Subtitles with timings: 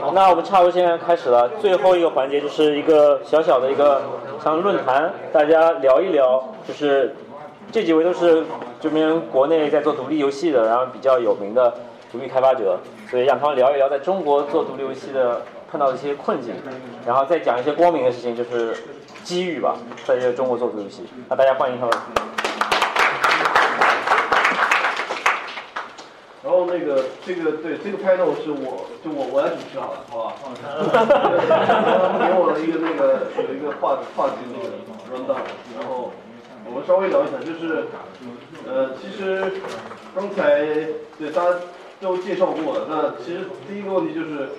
[0.00, 4.02] 好，那我们差不多现在开始了，最后一个环节就是一个小小的一个
[4.42, 7.14] 像论坛，大家聊一聊，就是
[7.70, 8.44] 这几位都是
[8.80, 11.72] 这边国内在做独立游戏的，然后比较有名的
[12.10, 12.78] 独立开发者，
[13.08, 16.54] 所以让他们聊一聊在中国做独立游戏的碰到的一些困境，
[17.06, 18.74] 然后再讲一些光明的事情，就是
[19.22, 21.04] 机遇吧，在这个中国做独立游戏。
[21.28, 22.47] 那大家欢迎他们。
[26.68, 30.34] 那个这个对这个 panel 是我就我我来主持好了，好吧？
[31.66, 34.76] 他 们给我了一个那个有一个话话题那个
[35.10, 35.42] rundown，
[35.78, 36.12] 然后
[36.66, 37.86] 我们稍微聊一下，就是
[38.66, 39.60] 呃其实
[40.14, 40.60] 刚才
[41.18, 41.56] 对大家
[42.00, 44.50] 都介绍过了，那其实第一个问题就是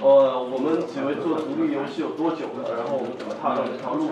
[0.00, 2.74] 呃我们几位做独立游戏有多久了？
[2.76, 4.10] 然后我们怎么踏上这条路？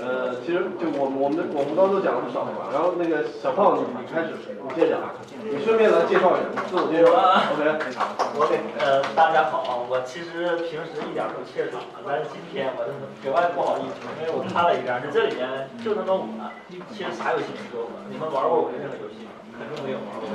[0.00, 4.98] 呃，其实就我们我们我们刚刚都讲了不少吧，然后那个小胖你你开始，你先讲，
[5.44, 7.12] 你顺便来介绍一下，自我介绍
[7.54, 7.62] ，OK。
[8.34, 12.82] 我给呃，大家好，我其实平时一点儿不怯场的，但是今天我
[13.22, 16.50] 格外不好意思，因为我看了一遍，这这里面就那么我，
[16.90, 19.30] 其实啥游戏没做过，你们玩过我的任何游戏吗？
[19.54, 20.26] 肯定没有玩过，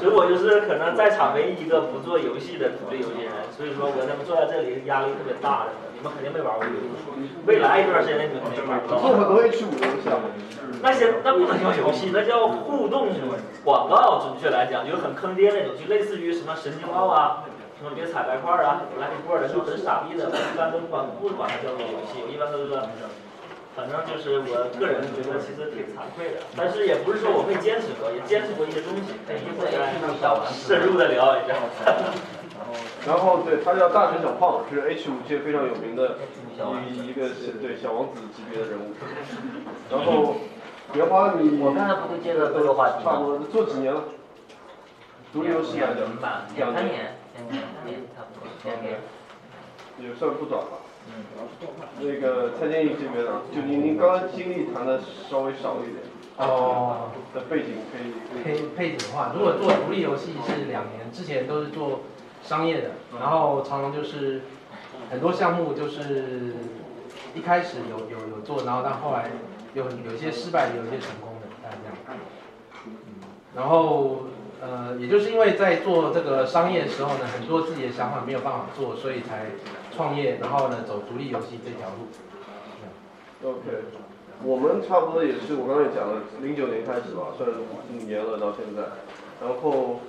[0.00, 8.98] 所以我就是可能在场唯一一个不做游戏的独立游戏人，所以说我他们坐在这里压力特别大的，你们肯定没玩过游戏，未来一段时间你们肯定玩不到。
[9.00, 10.22] 做很多 H 五游戏啊，
[10.82, 13.08] 那些那不能叫游戏，那叫互动
[13.64, 14.22] 广告。
[14.22, 17.44] 准确来讲，就是很坑爹那种，就类似于什么神经猫啊，
[17.78, 22.78] 什么别踩白块啊，Flappy Bird 就很傻逼的，我一般都管不管它叫做游戏，我一般都是说，
[23.78, 29.94] 反正就是我个人觉得其实挺惭愧的，但是也不是说我没坚持过，也坚持过一些东西，可以一会儿再
[30.50, 31.54] 深入的聊一下。
[33.06, 36.18] 然后对他叫大神小胖，是 H 五界非常有名的
[36.90, 37.30] 一一个
[37.62, 38.90] 对小王子级别的人物。
[39.88, 40.34] 然后
[40.92, 43.12] 棉花你我刚才不就接着这个话题吗？
[43.12, 44.02] 差不多做几年了？
[45.32, 48.98] 独立游戏两年，吧，两三年，两年，三年差不多，两年。
[50.00, 50.77] 也算不短吧。
[51.08, 51.24] 嗯。
[52.00, 56.02] 那个蔡建义这边呢，就您您刚刚经历谈的稍微少一点。
[56.36, 57.10] 哦。
[57.34, 58.12] 的背景可以。
[58.44, 62.00] 配背景的话，如果做独立游戏是两年，之前都是做
[62.42, 64.42] 商业的，然后常常就是
[65.10, 66.54] 很多项目就是
[67.34, 69.30] 一开始有有有做，然后但后来
[69.74, 72.18] 有有一些失败，有一些成功的，大概这样。
[73.56, 74.22] 然后
[74.60, 79.46] 呃，也就是因为在做这个商业的时候呢，很多自己的想法没有办法做，所以才
[79.94, 82.08] 创业，然后呢走独立游戏这条路。
[83.44, 83.62] OK，
[84.42, 88.82] 我们差不多也是，我刚才讲了，零九年开始吧，算五年了到现在。
[89.40, 90.00] 然后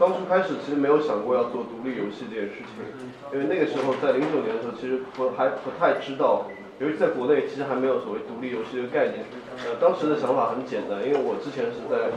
[0.00, 2.82] 当初开始其实没有想过要做独立游戏这件事情，
[3.32, 9.22] 因为那个时候在零九年的时候，其实不还不太知道，尤其在国内其实还没有所谓独立游戏的概念。
[9.64, 12.10] 呃，当时的想法很简单，因为我之前是在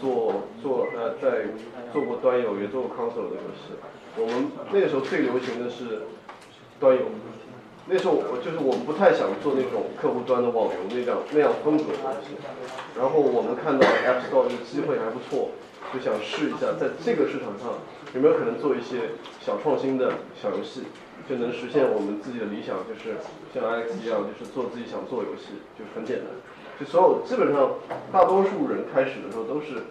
[0.00, 1.46] 做做呃在
[1.92, 3.72] 做过端游，也做过 console 的游戏。
[4.16, 6.02] 我们那个时候最流行的是
[6.80, 7.02] 端游。
[7.84, 12.38] 那时候我就是我们不太想做那种客户端的网游那样那样风格的东西，
[12.94, 15.50] 然后我们看到 App Store 的机会还不错，
[15.92, 17.82] 就想试一下在这个市场上
[18.14, 20.86] 有没有可能做一些小创新的小游戏，
[21.28, 23.18] 就能实现我们自己的理想，就是
[23.52, 26.30] 像 I X 一样，就是做自己想做游戏，就很简单。
[26.82, 27.70] 就所有基本上
[28.12, 29.84] 大多数人开始的时候都是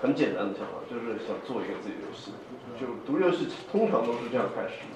[0.00, 2.30] 很简单的想法，就是想做一个自己的游戏，
[2.78, 4.86] 就独立游戏通常都是这样开始。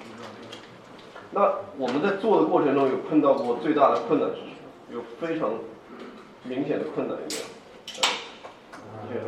[1.31, 4.47] 那我们在做的过程中有碰到过最大的困难是什么？
[4.93, 5.49] 有非常
[6.43, 9.11] 明显的困难有没有？
[9.11, 9.27] 介绍。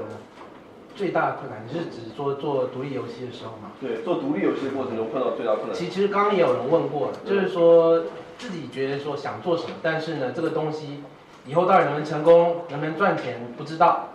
[0.96, 3.72] 最大的困难，你是指说做独立游戏的时候吗？
[3.82, 5.76] 对，做独立游戏的过程中碰到最大困难。
[5.76, 8.02] 其实刚刚也有人问过，就是说
[8.38, 11.03] 自己觉得说想做什么，但是呢，这个东西
[11.45, 14.09] 以后到底能不能成功，能不能赚钱，不知道。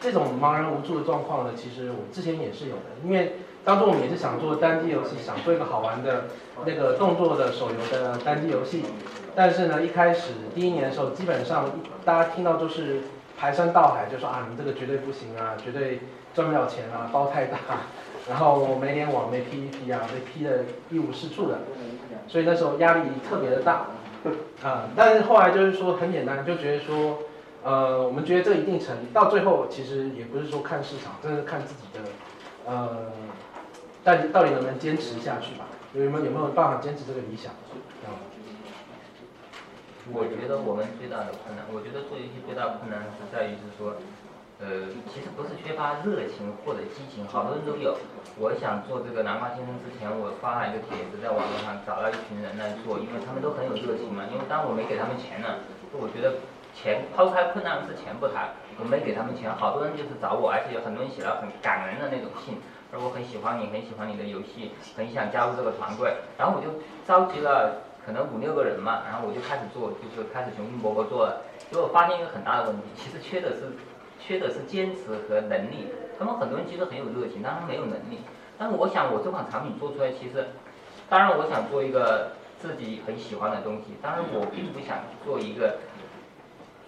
[0.00, 6.26] 这种茫然无助的状况呢，其实我之前也是有的，因为当初我们也是想做单机游戏，想做一个好玩的
[6.66, 8.84] 那个动作的手游的单机游戏，
[9.34, 11.70] 但是呢，一开始第一年的时候，基本上
[12.04, 13.00] 大家听到都是
[13.38, 16.00] 排山倒海，就说啊，你这个绝对不行啊，绝对
[16.34, 17.56] 赚不了钱啊，包太大，
[18.28, 21.60] 然后没联网，没 PVP 啊，被批的一无是处的，
[22.28, 23.86] 所以那时候压力特别的大，
[24.62, 27.18] 啊，但是后来就是说很简单，就觉得说。
[27.66, 31.98] 呃，我们觉得这一定成，到最后其实也不是说看市场，真的是看自己的，
[32.64, 33.10] 呃，
[34.04, 35.66] 到底到底能不能坚持下去吧？
[35.92, 37.50] 有没有有没有办法坚持这个理想？
[40.14, 43.96] 我觉得我们最大的困难，我觉得做游戏最大的困难是在于是说，
[44.58, 47.96] 呃，其实不是缺乏热情或者激情，好多人都有。
[48.38, 54.24] 我想做这个南瓜先生之前，我发了一个帖子在网络上找到一群人来做，因为他们都很有热情嘛。
[54.32, 55.60] 因为当我没给他们钱呢，
[55.92, 56.36] 我觉得。
[56.76, 62.60] 钱抛开困难是钱不谈，我没给他们钱，好多人就是找我，而且有很多人写了很感人的那种信，
[62.92, 66.68] 而我很喜欢你，很喜欢你的游戏，很想加入这个团队，然后我就
[67.08, 71.40] 召集了可能五六个人嘛，然后我就开始做，就是开始雄心勃勃做了，
[71.72, 73.72] 结果发现一个很大的问题，其实缺的是
[74.26, 75.86] 缺的是坚持和能力。
[76.18, 78.18] 他们很多人其实很有热情，但他们没有能力。
[78.58, 80.48] 但是我想，我这款产品做出来，其实，
[81.08, 85.76] 当然我想做一个自己很喜欢的东西，当然我并不想做一个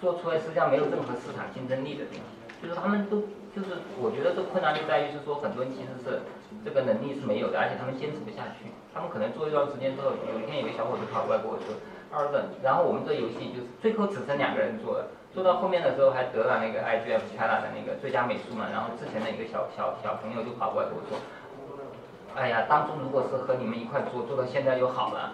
[0.00, 2.22] 做出来实际上没有任何市场竞争力的东西。
[2.60, 3.22] 就是他们都
[3.54, 6.18] 就是我觉得这困难就在于是说很多人其实是
[6.64, 8.66] 这个能力是没有的，而且他们坚持不下去。
[8.92, 11.76] 他们可能做一段时间之后，有一天有个小伙子跑过来跟我说，
[12.10, 15.06] 二等，然后我们这游戏就是最后只剩两个人做了。
[15.38, 21.14] 做到后面的时候还得了那个 IGF China 的那个最佳美术嘛，然后之前的一个小小小朋友就跑过来跟我说，
[22.34, 25.30] 哎呀，当初如果是和你们一块做，做到现在就好了。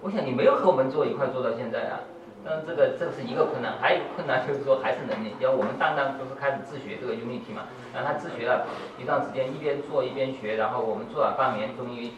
[0.00, 2.00] 我想你没有和我们做一块做到现在啊，
[2.42, 8.64] 但是这个这是一个困难，还有困难就是说还是能力，因为我们当当不是开始自学这个 Unity 嘛，然后他自学了
[8.96, 12.08] 一段时间，一边做一边学，然后我们做了半年，终于。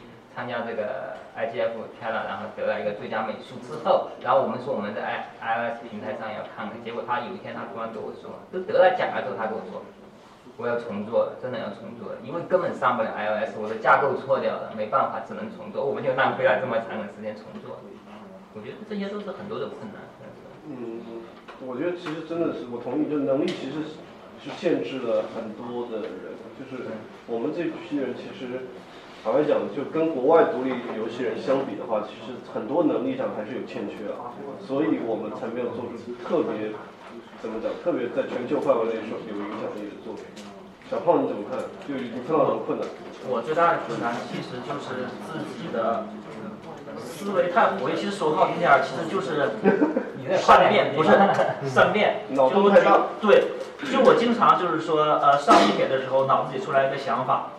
[0.40, 9.84] 参加这个 IGF 开了，然后得了一个最佳美术之后，然后我们说我们在 i iOS 平台上要看，结果他有一天他突然跟我说，都得了奖了之后他跟我说，
[10.56, 17.76] 我要重做，真的要重做，因为根本上不了 iOS，我的架构错掉了，没办法，只能重做，我们就浪费了这么长的时间重做。
[18.56, 20.00] 我觉得这些都是很多的困难。
[20.72, 21.20] 嗯，
[21.68, 24.00] 我觉得其实真的是我同意，就能力其实是
[24.40, 26.88] 是限制了很多的人，就是
[27.28, 28.72] 我们这批人其实。
[29.22, 34.32] 坦白讲，就跟国外独立游戏人相比的话，其实很多能力上还是有欠缺啊，
[34.64, 36.72] 所以我们才没有做出特别
[37.42, 40.24] 怎么讲，特别在全球范围内说有影响力的作品。
[40.88, 41.60] 小胖你怎么看？
[41.86, 42.88] 就你碰到什么困难？
[43.28, 46.08] 我最大的困难其实就是自己的
[46.96, 49.52] 思维太活跃，其实说好听点儿，其实就是
[50.40, 51.10] 善变，不是
[51.68, 53.04] 善变，脑洞太大。
[53.20, 53.52] 对，
[53.84, 57.50] 就我经常就是说，呃，上地铁的时候，脑子里出来一个想法。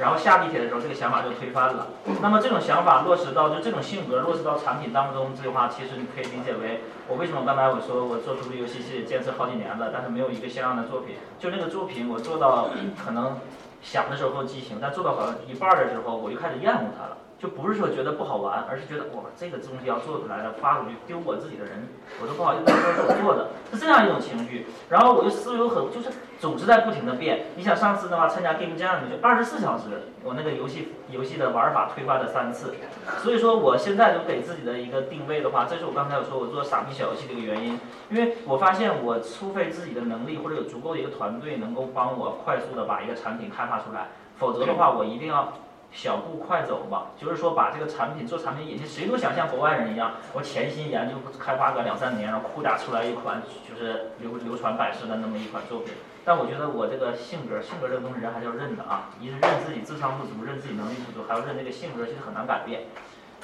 [0.00, 1.88] 然后下地铁的时候，这个想法就推翻了。
[2.22, 11.16] 那么这种想法落实到就这种性格落实到产品当中，这句话其实你可以理解为我为什么刚才我说我做独立游戏是坚持好几年了，但是没有一个像样的作品。
[11.38, 12.70] 就那个作品我做到
[13.04, 13.36] 可能
[13.82, 17.18] 想的时候激情，但做到好像一半的时候我就开始厌恶它了。
[17.40, 21.88] 就不是说觉得不好玩，而是觉得哇，这个东西要做出来了，发出去丢我自己的人，
[22.20, 24.66] 我都不好意思说是我做的，是这样一种情绪。
[24.90, 27.46] 然后我就思维很，就是总是在不停的变。
[27.56, 32.74] 你想上次的话参加 Game Jam，就二十四小时，我那个游戏游戏的玩法推翻了三次。
[33.22, 45.50] 所以说我现在就给自己的一个定位的话，这是我刚才有说我做傻逼小游戏的一个原因，因为我发现我除非自己的能力或者有足够的一个团队能够帮我快速的把一个产品开发出来，否则的话我一定要。
[45.92, 55.94] 小步快走吧，就是说把这个产品做产品引进，谁都想像国外人一样，我潜心研究开发个两三年，然后库打出来一款就是流流传百世的那么一款作品。
[56.24, 62.82] 但我觉得我这个性格，性格这个东西人还是要认的啊，一是认自己智商不足，认自己能力不足，还要认这个性格，其实很难改变。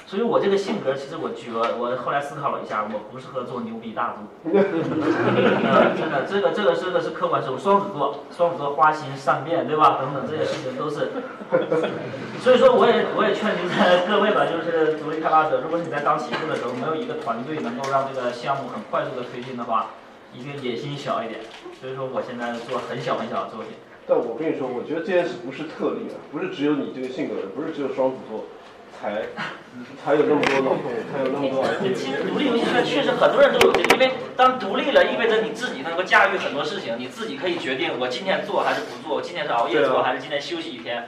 [0.07, 4.23] 所以我这个性格，其实我举了，我后来思考了一下，我不适合做牛逼大度。
[4.47, 7.59] 真的，这个这个这个是客观事实。
[7.59, 9.99] 双子座，双子座花心善变，对吧？
[9.99, 11.11] 等等这些事情都是。
[12.39, 13.67] 所以说，我也我也劝您
[14.07, 19.87] 各位吧，就是独立开发者，如果你在刚起步的时候没有一个团队能够让这个项目很快速的推进的话，
[20.33, 21.41] 一定野心小一点。
[21.81, 23.75] 所以说，我现在做很小很小的作品。
[24.07, 28.47] 但我跟你说，我觉得这件事不是特例啊，不是只有你这个性格的，不是只有双子座。
[28.99, 29.23] 才
[30.03, 30.77] 才有那么多
[31.11, 31.63] 才有那么多。
[31.93, 41.07] 其实独立游戏圈确实很多人都有这个，因为当独立了，意味着你自己能够驾驭很多事情，你自己可以决定我今天做还是不做，我今天是熬夜做还是今天休息一天。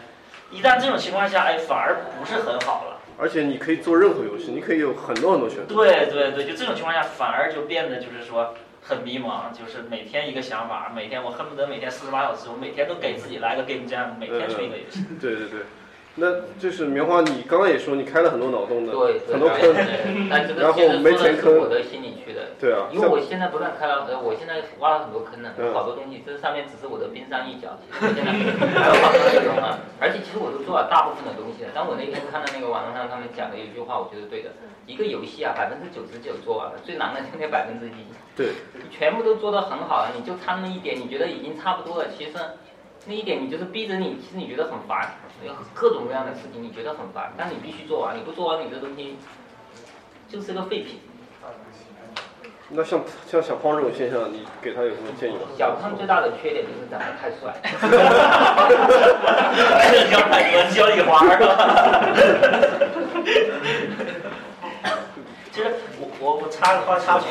[0.52, 2.98] 一旦这种情况下，哎，反而不是很好了。
[3.18, 5.76] 而且你可以做任何游戏，你可以有很多很多选择。
[5.76, 15.04] 对对对，就这种情况下，反而就变得就是说很迷茫，就是每天一个想法，每天我恨不得每天四十八小时，我每天都给自己来个 game jam，每天出一个游戏。
[15.20, 15.60] 对对对。
[16.20, 19.74] 那就是棉花，你刚刚也说你开了很多脑洞的，对，很多坑，
[20.60, 21.58] 然后没钱坑。
[21.58, 28.32] 我的心里去的，对啊，因为我现在不断开了，我现在挖了很多坑呢，好多东西，这上面只是我的冰山一角，其实现在
[28.76, 29.80] 还有好多内容啊。
[30.00, 31.72] 而且其实我都做了大部分的东西了。
[31.74, 34.52] 但我那天看到那个网络上他们讲的有句话，我觉得对的，
[34.86, 38.04] 一个游戏啊，百分之九十九做完了，最难的就那百分之一。
[38.36, 38.52] 对。
[38.92, 42.36] 全部都做得很好了，你就差那么一点，你觉得已经差不多了，其实。
[43.10, 49.18] 那一点你就是逼着你，其实你觉得很烦，有各种各样的事情你觉得很烦，但你必须做完，你不做完你这东西
[50.30, 51.00] 就是个废品。
[52.70, 55.40] 那像像小胖这种现象，你给他有什么建议吗？
[55.58, 57.52] 小胖最大的缺点就是长得太帅。
[60.12, 61.26] 交太多交易花
[65.52, 67.26] 其实我我我插个话插句。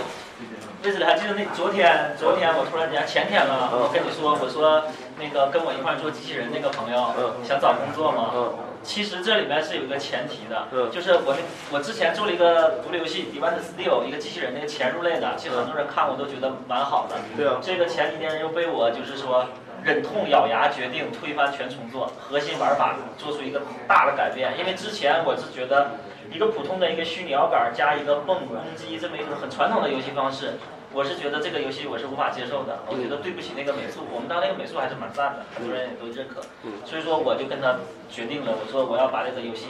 [1.04, 2.14] 还记得那昨天？
[2.16, 4.84] 昨天我突然间前天了，我跟你说，我说
[5.18, 11.40] 那个跟我一块做机器人那个朋友嗯想找工作嘛，嗯其实这里面是有一个前提的，嗯就是我那
[11.76, 17.16] 我之前做了一个独立游戏《Divine Steel》，一个机器人那个潜入类的，其实很多人看过都觉得蛮好的。
[17.36, 19.46] 对啊，这个前几天又被我就是说
[19.82, 24.56] 忍痛咬牙决定推翻全重做，核心玩法做出一个大的改变。
[24.58, 25.90] 因为之前我是觉得
[26.32, 30.54] 一个普通的一个虚拟摇杆加一个蹦攻击这么一种很传统的游戏方式，
[30.92, 32.78] 我是觉得这个游戏我是无法接受的。
[32.86, 36.40] 我觉得对不起那个美术，我们当那个美术还是蛮赞的，很多人也都认可。
[36.84, 37.76] 所以说我就跟他
[38.10, 39.68] 决定了，我说我要把这个游戏。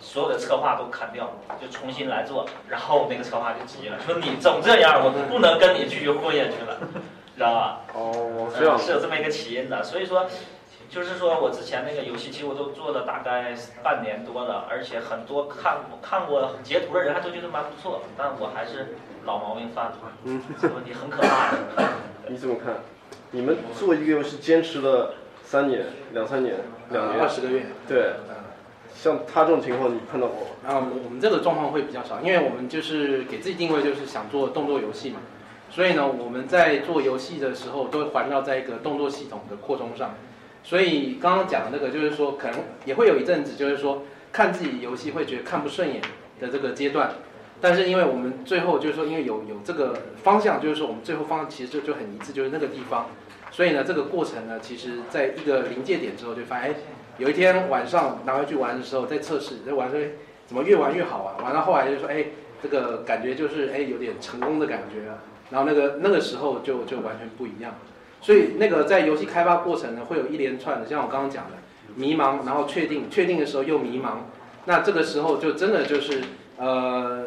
[0.00, 2.44] 所有的策划都砍掉，就重新来做。
[2.68, 6.76] 然后那个策划就急了，说你总这样，我不能跟你继续混下去了，
[7.34, 7.80] 知道吧？
[7.94, 9.82] 哦，这样嗯，是有这么一个起因的。
[9.82, 10.26] 所以说，
[10.90, 19.98] 就是说我之前那个游戏，其实我都做了大概半年多了，而且很多看过看过截图的人还都觉得蛮不错，但我还是老毛病犯了。
[20.24, 21.58] 嗯，这个问题很可怕的。
[22.28, 22.74] 你怎么看？
[23.30, 26.56] 你们做一个游戏坚持了三年、两三年、
[26.90, 27.66] 两年二，十个月。
[27.88, 28.12] 对，
[28.94, 30.48] 像他这种情况你碰到过吗？
[30.66, 35.18] 啊我们这个状况会比较少，因为我们就是给自己定位就是想做动作游戏嘛，
[35.68, 40.14] 所以呢，我们在做游戏的时候都会环绕在一个动作系统的扩充上。
[40.62, 46.00] 所以刚刚讲的那个就是说，可能也会有一阵子就是说看自己游戏会觉得看不顺眼
[46.40, 47.12] 的这个阶段，
[47.64, 53.06] 但是因为我们最后就是说，因为有有这个方向，就是说我们最后方向其实就就很一致，就是那个地方。
[53.50, 56.74] 所以呢，这个过程呢，其实在一个临界点之后，就发现，哎，
[57.16, 60.08] 有一天晚上拿回去玩的时候，在测试，在玩说，哎
[60.46, 61.42] 怎么越玩越好玩？
[61.42, 62.26] 玩到后来就说，哎，
[62.62, 65.20] 这个感觉就是，哎，有点成功的感觉了。
[65.48, 67.72] 然后那个那个时候就就完全不一样。
[68.20, 71.52] 所以那个在游戏开发过程呢，会有一连串的，像我刚刚讲的，
[71.94, 74.26] 迷茫，然后确定，确定的时候又迷茫。
[74.66, 76.20] 那这个时候就真的就是，
[76.56, 77.26] 呃，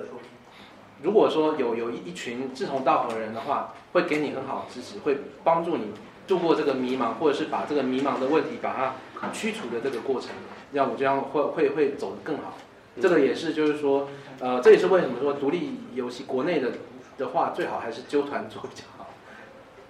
[1.03, 5.91] 如果说有有一一群志同道合的人的话，会给你很好的支持，会帮助你
[6.27, 10.31] 度过这个迷茫，或者是把这个迷茫的问题把它驱除的这个过程，
[10.73, 12.57] 让我这样会会会走得更好。
[12.99, 16.71] 这个也是就是说，呃，这也是为什么说独立游戏国内的
[17.17, 19.07] 的话，最好还是纠团做比较好，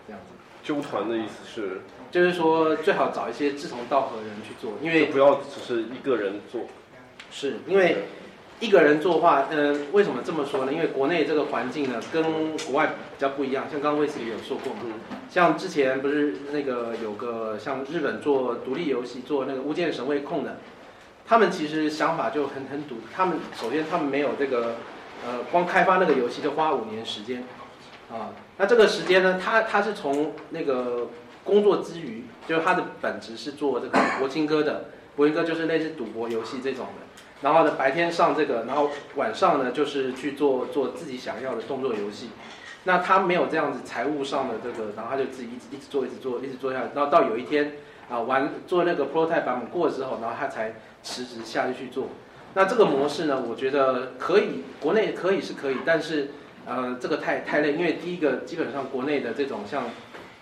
[0.05, 0.33] 这样子。
[0.61, 6.63] 纠团的意思是，就是说最好找一些志同道合的人去做，因为不要只是一个人做。
[7.29, 8.05] 是因为
[8.59, 10.73] 一个人做的话，呃，为什么这么说呢？
[10.73, 13.65] 因为国内这个环境呢，跟国外比较不一样。
[13.71, 14.81] 像刚刚魏斯也有说过嘛，
[15.29, 20.57] 像之前不是那个有个像日本做独立游戏，做那个《物件神卫控》的，
[21.23, 24.77] 他们其实想法就很很独，他们首先他们没有这个，
[25.23, 27.43] 呃，光开发那个游戏就花五年时间，
[28.11, 31.09] 啊，那这个时间呢，他他是从那个
[31.43, 34.85] 工作之余，就是他的本职是做这个博青哥的，
[35.15, 37.05] 博青哥就是类似赌博游戏这种的。
[37.41, 42.29] 然后呢，白天上这个，然后晚上呢就是去做做自己想要的动作游戏。
[42.83, 46.89] 那他没有这样子财务上的这个，然后他就自己一直一直做，一直做，一直做下来。
[46.95, 47.73] 然后到有一天
[48.09, 52.07] 啊，完做那个 prototype 版本过了之后，然后他才辞职下去去做。
[52.53, 56.29] 那这个模式呢，我觉得可以，国内可以是可以，但是
[56.65, 59.83] 呃，这个太太累，因为第一个基本上国内的这种像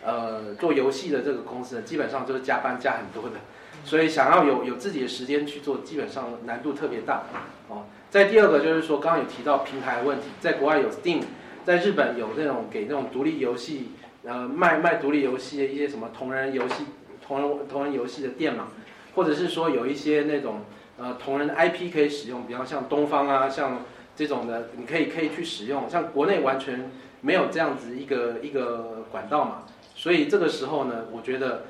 [0.06, 3.38] 呃做游戏的这个公司呢，基本上就是加班加很多的。
[3.86, 7.24] 所以想要有有自己的时间去做，基本上难度特别大，
[7.70, 7.84] 哦。
[8.10, 11.22] 再第二个就是说，刚刚有提到平台问题，在国外有 Steam，
[11.64, 13.92] 在日本有那种给那种独立游戏，
[14.24, 16.86] 呃，卖卖独立游戏的一些什么同人游戏、
[17.22, 18.70] 同人同人游戏的店嘛，
[19.14, 20.62] 或者是说有一些那种
[20.98, 23.84] 呃同人的 IP 可以使用，比方像东方啊，像
[24.16, 26.90] 这种的，你可以可以去使用，像国内完全
[27.22, 29.64] 没有这样子一个一个管道嘛，
[29.94, 31.66] 所以这个时候呢，我觉得。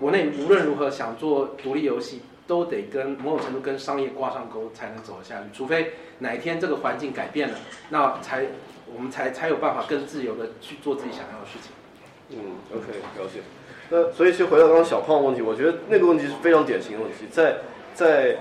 [0.00, 5.44] 国内无论如何想做独立游戏，都得跟某种程度跟商业挂上钩，才能走得下去。
[5.52, 7.58] 除非哪一天这个环境改变了，
[7.90, 8.46] 那才
[8.92, 11.70] 我们才才有办法更自由的去做自己想要的事情。
[12.30, 13.40] 嗯，OK，了解。
[13.90, 17.58] 那所以其实回到刚刚小胖的问题，我觉得那个问题是非常典型的问题，在
[17.92, 18.38] 在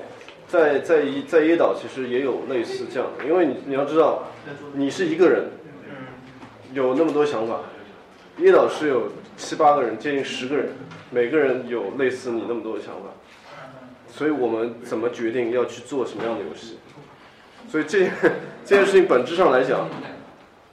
[0.48, 4.24] 在在一在椰岛其实也有类似这样的，因为你你要知道，
[4.74, 5.50] 你是一个人，
[6.74, 7.62] 有那么多想法，
[8.40, 10.70] 椰岛是有七八个人，接近十个人，
[11.10, 13.10] 每个人有类似你那么多的想法，
[14.12, 16.78] 所以我们怎么决定要去做什么样的游戏？
[17.70, 18.10] 所以这
[18.66, 19.88] 这件事情本质上来讲，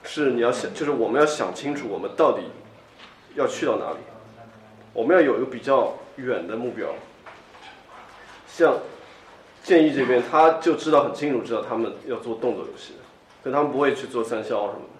[0.03, 2.43] 是你要想，就是我们要想清楚我们到底
[3.37, 3.99] 要去到哪里，
[4.93, 6.89] 我们要有一个比较远的目标。
[8.49, 8.77] 像
[9.63, 12.95] 建议这边，他就知道很清楚，知道他们要做动作游戏
[13.43, 14.97] 所以他们不会去做三消什么的。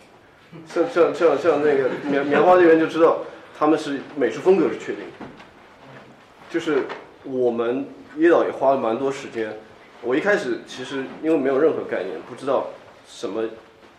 [0.69, 3.19] 像像像像那个棉棉花这边就知道，
[3.59, 5.27] 他们是美术风格是确定的。
[6.51, 6.85] 就是
[7.25, 7.87] 我们
[8.19, 9.57] 椰岛也花了蛮多时间。
[10.03, 12.67] 我一开始其实因为没有任何概念，不知道
[13.09, 13.43] 什么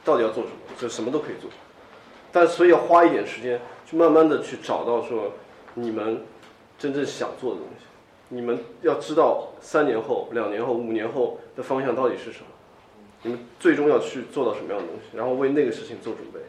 [0.05, 1.49] 到底要做什么，就什么都可以做。
[2.31, 5.33] 但所以要花一点时间，去慢慢的去找到说
[5.73, 6.21] 你们
[6.77, 7.85] 真正想做的东西。
[8.29, 12.45] 你们要知道三年后、两年后、五年后的方向到底是什么，
[13.23, 16.39] 你们最终要去做到什么样的东西，然后为那个事情做准备。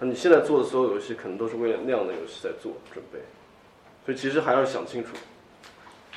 [0.00, 3.18] 那你现在做的所有游戏，可能都是为了那样的游戏在做准备，
[4.04, 5.10] 所以其实还要想清楚。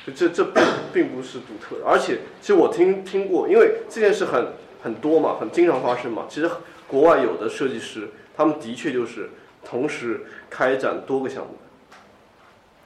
[0.06, 0.46] 就这这
[0.92, 6.26] 并不是独特的，而且其实我听听过，因为这件事很很多嘛，很经常发生嘛。
[6.28, 6.50] 其实
[6.86, 9.30] 国外有的设计师，他们的确就是
[9.64, 11.56] 同时开展多个项目，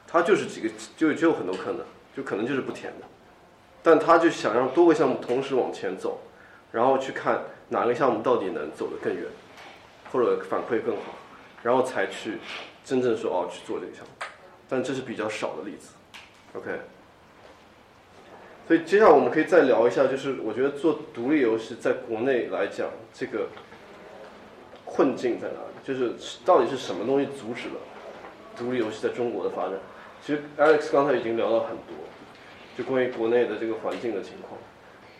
[0.06, 1.84] 他就是几个就就有很多坑的，
[2.16, 3.06] 就可能就是不填的，
[3.82, 6.20] 但他就想让多个项目同时往前走，
[6.70, 9.24] 然后去看哪个项目到底能走得更远，
[10.12, 11.14] 或者反馈更好，
[11.62, 12.38] 然后才去
[12.84, 14.10] 真正说哦去做这个项目，
[14.68, 15.94] 但这是比较少的例子
[16.54, 16.70] ，OK。
[18.66, 23.48] 所以接下来我们可以再聊一下，就是我觉得做独立游戏在国内来讲，这个
[24.84, 25.74] 困境在哪里？
[25.82, 26.12] 就是
[26.44, 27.80] 到底是什么东西阻止了
[28.56, 29.72] 独立游戏在中国的发展？
[30.22, 31.96] 其实 Alex 刚才已经聊了很多，
[32.76, 34.60] 就关于国内的这个环境的情况。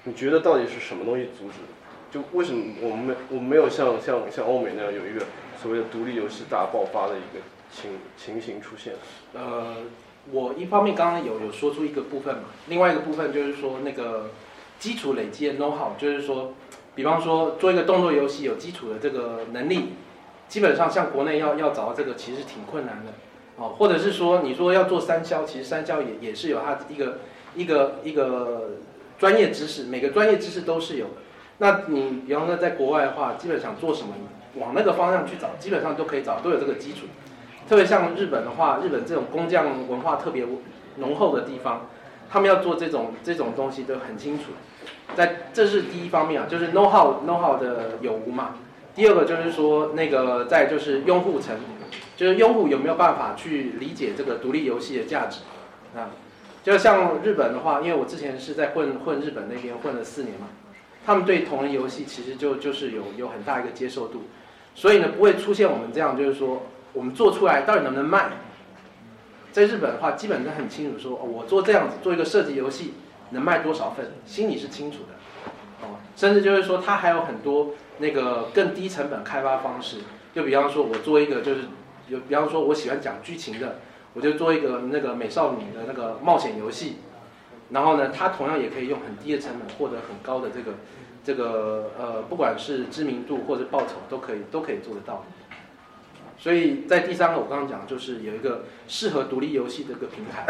[0.04, 1.77] 你觉得到底是什么东西阻止了？
[2.10, 5.26] 就为什么我们没我们没有像像像欧美那样有一个
[5.62, 8.94] 所谓的独立游戏大爆发的一个情情形出现？
[9.34, 9.76] 呃。
[10.30, 14.28] 我一方面刚刚有有说出一个部分嘛，另外一个部分就是说那个
[14.78, 16.52] 基础累积的 know how，就是说，
[16.94, 19.94] 比方说做一个动作游戏有基础的这个能力，
[20.46, 23.12] 基本上像国内要要找到这个其实挺困难的，
[23.56, 27.20] 哦，或者是说你说要做三消，其实三消也也是有它一个
[27.54, 28.72] 一个一个
[29.18, 31.12] 专业知识，每个专业知识都是有的。
[31.58, 34.14] 那你比方说在国外的话，基本上做什么
[34.54, 37.06] 往那个方向去找，基本上都可以找，都有这个基础。
[37.68, 40.46] 特别像日本的话，日本这种工匠文化特别
[40.96, 41.86] 浓厚的地方，
[42.30, 44.52] 他们要做这种这种东西都很清楚。
[45.14, 48.54] 在这是第一方面啊，就是 know how know how 的有无嘛。
[48.94, 51.56] 第二个就是说那个在就是用户层，
[52.16, 55.40] 就是用户有没有办法去理解这个独立游戏的价值
[55.96, 56.10] 啊？
[56.62, 60.48] 就像日本的话，因为我之前是在混混日本那边混了四年嘛，
[61.04, 64.22] 他们对同人游戏其实就就是有有很大一个接受度，
[64.74, 66.62] 所以呢不会出现我们这样就是说。
[66.94, 68.30] 我们做出来到底能不能卖？
[69.52, 72.94] 在日本的话，基本上很清楚，说我做这样子做一个射击游戏
[73.30, 75.86] 能卖多少份，心里是清楚的。
[75.86, 79.98] 哦，甚至就是说，它还有很多那个更低成本开发方式。
[80.34, 81.64] 就比方说，我做一个就是，
[82.08, 83.80] 有比方说我喜欢讲剧情的，
[84.14, 86.96] 我就做一个那个美少女的那个冒险游戏。
[87.70, 90.74] 然后呢，它同样也可以用很低的成本获得很高的这个
[91.24, 95.24] 这个呃，不管是知名度或者报酬，都可以都可以做得到。
[96.38, 100.46] 所以在第三个，我刚刚讲就是有一个适合独立游戏的一个平台，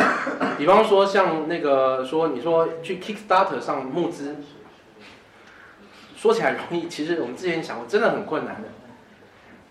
[0.59, 4.37] 比方说像那个说你说去 Kickstarter 上募资，
[6.15, 8.69] 说起来容易，其实我们之前想过真的很困难的。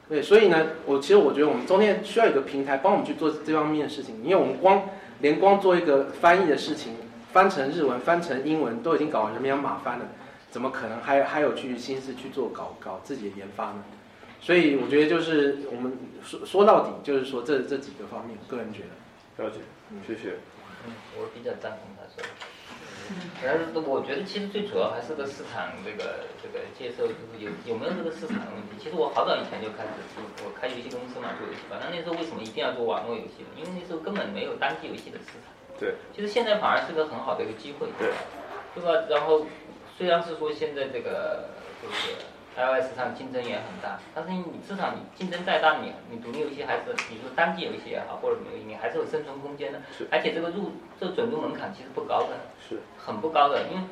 [0.10, 6.96] 对，所以呢，我其实我觉得我们中间需要一个平台帮我们去做这方面的事情，因为我们光连光做一个翻译的事情，
[7.38, 10.06] 翻成日文、翻成英文都已经搞人仰马翻了，
[10.50, 13.84] 怎么可能还还有去心思去做搞搞自己的研发呢？
[14.41, 18.82] 所以我觉得就是我们说说到底就是说这这几个方面，个人觉
[19.38, 19.60] 得了解，
[20.08, 20.34] 谢谢。
[20.88, 22.26] 嗯，我比较赞同他说。
[23.43, 28.82] 但是我觉得其实最主要还是个市场这个这个接受，就是有有没有这个市场的问题。
[28.82, 31.62] 其实我好早以前就开始做，我开游戏公司嘛，做游戏。
[31.69, 33.54] 反正那时候为什么一定要做网络游戏呢？
[33.56, 35.54] 因为那时候根本没有单机游戏的市场。
[35.80, 35.96] 对。
[36.16, 37.88] 其实现在反而是个很好的一个机会。
[38.00, 38.10] 对。
[38.76, 39.08] 对吧？
[39.10, 39.46] 然后
[39.98, 41.50] 虽然是说现在这个
[41.82, 42.13] 就是。
[42.58, 49.80] iOS 上竞争也很大，但是你至少你竞争再大，你你独立游戏还是你说单机游戏也好，或者什么游戏，你还是有生存空间的。
[49.96, 50.08] 是。
[50.10, 52.30] 而且这个入这准入门槛其实不高的。
[52.68, 52.80] 是。
[52.98, 53.84] 很不高的，因为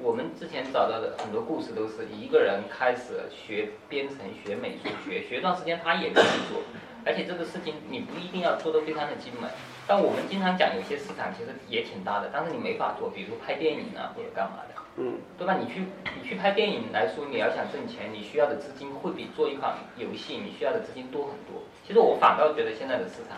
[0.00, 6.62] 我们之前找到的很多故事都是一个人开始学编程、学美术、学学段时间他也可以做，
[7.04, 9.46] 而且这个事情你不一定要做的非常的精美。
[9.86, 14.74] 但我们经常讲有些市场其实也挺大的，但是你没法做，比如拍电影啊或者干嘛的。
[14.98, 15.58] 嗯，对吧？
[15.60, 15.84] 你去
[16.20, 21.62] 你去拍电影来说，你要想挣钱，你需要的资金会比做一款游戏你需要的资金多很多。
[21.86, 23.36] 其实我反倒觉得现在的市场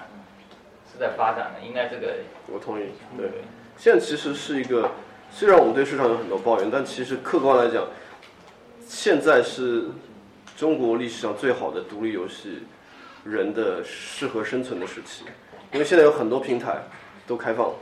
[0.91, 2.15] 是在发展的，应该这个。
[2.47, 2.85] 我同意。
[3.17, 3.29] 对。
[3.77, 4.91] 现在其实是一个，
[5.31, 7.85] 虽然我们对市场有很多抱怨，但其实客观来讲，
[8.87, 9.87] 现在是
[10.57, 12.63] 中国历史上最好的独立游戏
[13.25, 15.25] 人的适合生存的时期，
[15.73, 16.83] 因为现在有很多平台
[17.27, 17.73] 都开放，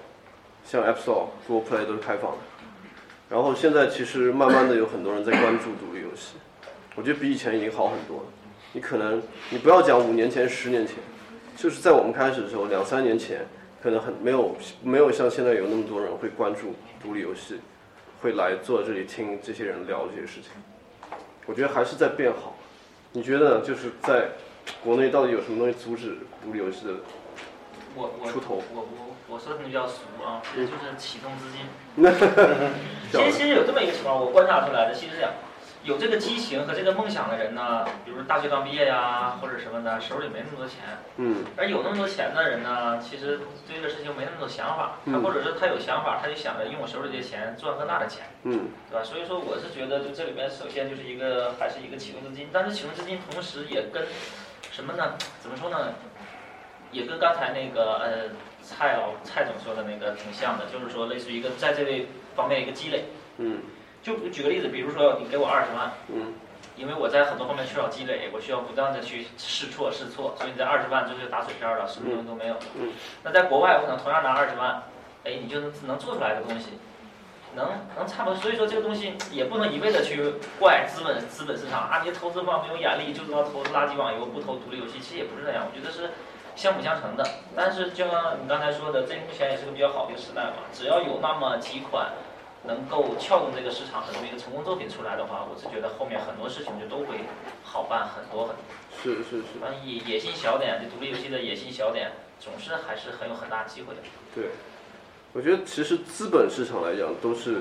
[0.64, 2.38] 像 App Store、Google Play 都是开放的。
[3.28, 6.34] 然后现在其实慢慢的有很多人在关注独立游戏，
[6.94, 8.24] 我觉得比以前已经好很多了。
[8.72, 10.96] 你可能你不要讲五年前、十年前，
[11.56, 13.46] 就是在我们开始的时候，两三年前，
[13.82, 17.58] 可能很没有没有像现在有那么多人会关注独立游戏，
[18.20, 20.50] 会来坐在这里听这些人聊这些事情。
[21.46, 22.56] 我觉得还是在变好。
[23.12, 24.28] 你觉得就是在
[24.84, 26.92] 国内到底有什么东西阻止独立游戏的
[27.96, 31.66] 我我出头我我我说的比较俗啊，其实就是启动资金。
[33.10, 35.32] 其实其实有这么一个情况，我观察出来的，其实这样，
[35.82, 40.76] 有这个激情和这个梦想的人呢，比如大学刚毕业呀，或者什么的，手里没那么多钱。
[41.16, 49.02] 嗯而有那么多钱的人呢，其实对这个事情没那么多想法，他嗯或者是他有想法，他就想着用我手里这些钱赚更大的钱，嗯对吧？
[49.02, 54.04] 所以说我是觉得，就这里面首先就是一个还是一个启动资金，但是启动资金同时也跟
[54.70, 55.14] 什么呢？
[55.40, 55.94] 怎么说呢？
[56.92, 63.04] 也跟刚才那个呃蔡老蔡总说的那个挺像的，就是说类似于一个在这类方面一个积累。
[63.38, 63.60] 嗯
[64.02, 66.32] 就举个例子，比如说你给我二十万，嗯
[66.76, 72.60] 因为我在很多方面缺少积累，我需要不断的去试错试错，所以你这二十万就是打水漂了，什么东西都没有了。
[72.76, 72.92] 嗯
[73.24, 74.82] 那在国外，我可能同样拿二十万，
[75.24, 76.78] 哎，你就能能做出来的东西，
[77.54, 78.38] 能能差不多。
[78.38, 85.66] 所以说这个东西也不能一味的去怪资本资本市场啊，你投资方没有眼力，就知道投资垃圾网游，不投独立游戏，其实也不是那样。
[85.66, 86.10] 我觉得是
[86.56, 87.24] 相辅相成的。
[87.54, 92.10] 但是就像你刚才说的，这目前也是个比较好的一个时代嘛，只要有那么几款。
[92.66, 97.20] 能够撬动这个市场的这么一个成功作品出来的话，我是觉得后面很多事情就都会
[97.62, 98.64] 好办很多很多。
[99.00, 104.00] 是是是，反正野野心小点，这独立游戏的野心小点，总是还是很有很大机会的。
[104.34, 104.46] 对，
[105.32, 107.60] 我觉得其实资本市场来讲都是，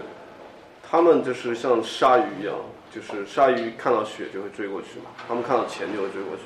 [0.81, 2.55] 他们就是像鲨鱼一样，
[2.89, 6.41] 就是鲨鱼看到血就会追过去嘛，他们看到钱就会追过去。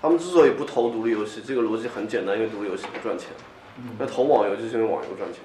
[0.00, 3.28] 他们之所以不投独立游戏，这个逻辑很简单，因为独立游戏不赚钱。
[3.98, 5.40] 那投网游就是因为网游赚钱，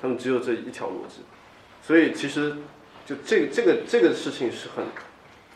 [0.00, 1.22] 他们只有这一条逻辑。
[1.82, 2.56] 所以其实
[3.04, 4.84] 就这个这个这个事情是很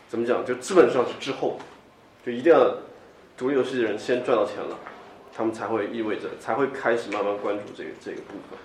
[0.07, 0.45] 怎么讲？
[0.45, 1.59] 就资本上是滞后，
[2.25, 2.75] 就一定要
[3.37, 4.77] 独立游戏的人先赚到钱了，
[5.35, 8.57] 他们才会意味着才会开始慢慢关注这个这个部分。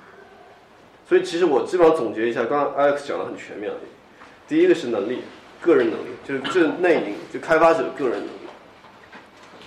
[1.06, 3.78] 所以其实我基本上总结一下，刚刚 Alex 讲的很全面了。
[4.48, 5.20] 第一个是能力，
[5.60, 8.34] 个人能力，就是这内因，就开发者个人能力，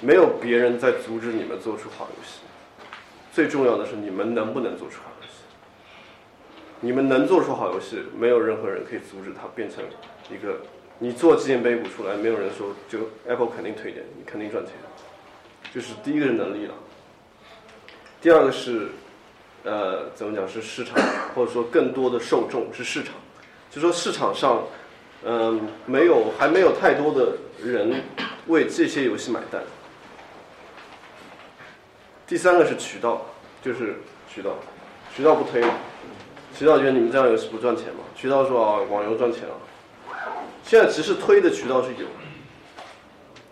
[0.01, 2.39] 没有别人在阻止你们做出好游戏。
[3.31, 5.33] 最重要的是你们能不能做出好游戏。
[6.79, 9.83] 你们能做出好游戏，没有任何人可以阻止它变成
[10.29, 10.57] 一个。
[10.99, 14.73] 你做纪念碑谷出来，没有人说就 Apple 肯定推荐你，肯定赚钱。
[15.73, 16.73] 就是第一个是能力了，
[18.19, 18.87] 第二个是，
[19.63, 20.97] 呃，怎么讲是市场，
[21.35, 23.13] 或者说更多的受众是市场，
[23.69, 24.63] 就说市场上，
[25.23, 28.01] 嗯、没有还没有太多的人
[28.47, 29.61] 为这些游戏买单。
[32.27, 33.25] 第三个是渠道，
[33.61, 33.95] 就是
[34.29, 34.55] 渠道，
[35.15, 35.75] 渠道不推嘛，
[36.53, 39.55] 渠道觉得你们这样游戏不赚钱嘛，渠道说啊网游赚钱啊，
[40.61, 42.05] 现在其实推的渠道是有，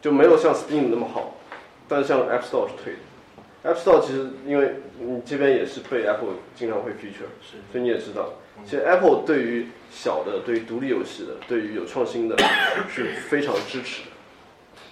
[0.01, 1.38] 就没有像 Steam 那么好，
[1.88, 2.99] 但是像 App Store 是推的。
[3.63, 7.31] App Store 其实因为你这边也是被 Apple 经常会 feature，
[7.71, 8.33] 所以你也知道，
[8.65, 12.35] 其实 Apple 对于小的、对于独立游戏的、对于有创新的
[12.89, 14.09] 是非常支持的。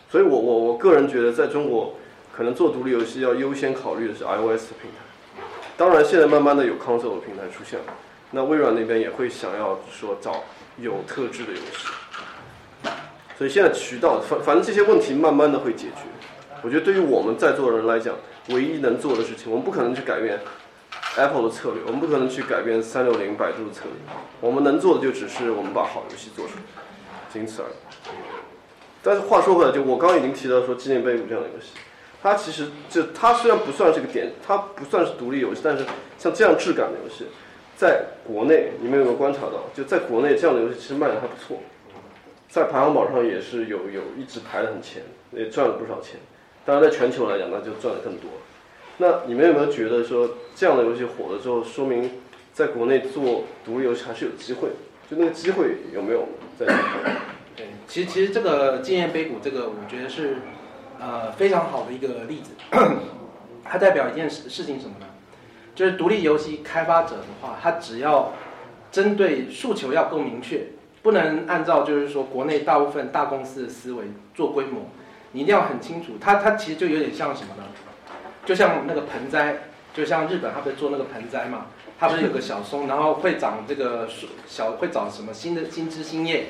[0.09, 1.95] 所以我我我个人觉得，在中国
[2.35, 4.97] 可能做独立游戏要优先考虑的是 iOS 的平台。
[5.77, 7.85] 当然，现在慢慢的有 console 的平台出现了，
[8.31, 10.43] 那微软那边也会想要说找
[10.77, 12.91] 有特质的游戏。
[13.37, 16.03] 所以现在渠道，反反正这些问题慢慢的会解决。
[16.61, 18.15] 我觉得对于我们在座的人来讲，
[18.49, 20.39] 唯一能做的事情，我们不可能去改变
[21.17, 26.61] Apple 的策略，我们不可能去改变三六零、百度的策略，我们能做的就只是我们把好游戏做出来，
[27.33, 27.73] 仅此而已。
[29.01, 31.71] 但是话说回来，就我刚刚已经提到说《纪念碑谷》这样的游戏，
[32.23, 35.83] 它其实就它虽然不算是个点，它不算是独立游戏，但是
[36.17, 37.25] 像这样质感的游戏，
[37.75, 39.65] 在国内你们有没有观察到？
[39.73, 41.59] 就在国内这样的游戏其实卖的还不错，
[42.47, 46.17] 在排行榜上也是有有一直排的很前，也赚了不少钱。
[46.65, 48.29] 当然，在全球来讲，那就赚的更多。
[48.97, 52.09] 那你们有没有觉得说这样的游戏火了之后，说明
[52.53, 54.69] 在国内做独立游戏还是有机会？
[55.11, 56.65] 就那个机会有没有在？
[57.55, 60.37] 对，其实其实这个纪念碑谷这个，我觉得是
[61.03, 62.51] 呃非常好的一个例子。
[63.65, 65.05] 它代表一件事事情什么呢？
[65.75, 68.31] 就是独立游戏开发者的话，他只要
[68.91, 70.67] 针对诉求要够明确，
[71.01, 74.81] 不能按照就是说国内大部分大公司的思维做规模，
[75.31, 76.13] 你一定要很清楚。
[76.21, 77.63] 它它其实就有点像什么呢？
[78.45, 79.63] 就像那个盆栽，
[79.93, 84.07] 就像日本他不是做那个盆栽嘛，它不是有个小松，然后会长这个
[84.45, 86.47] 小会长什么新的新枝新叶。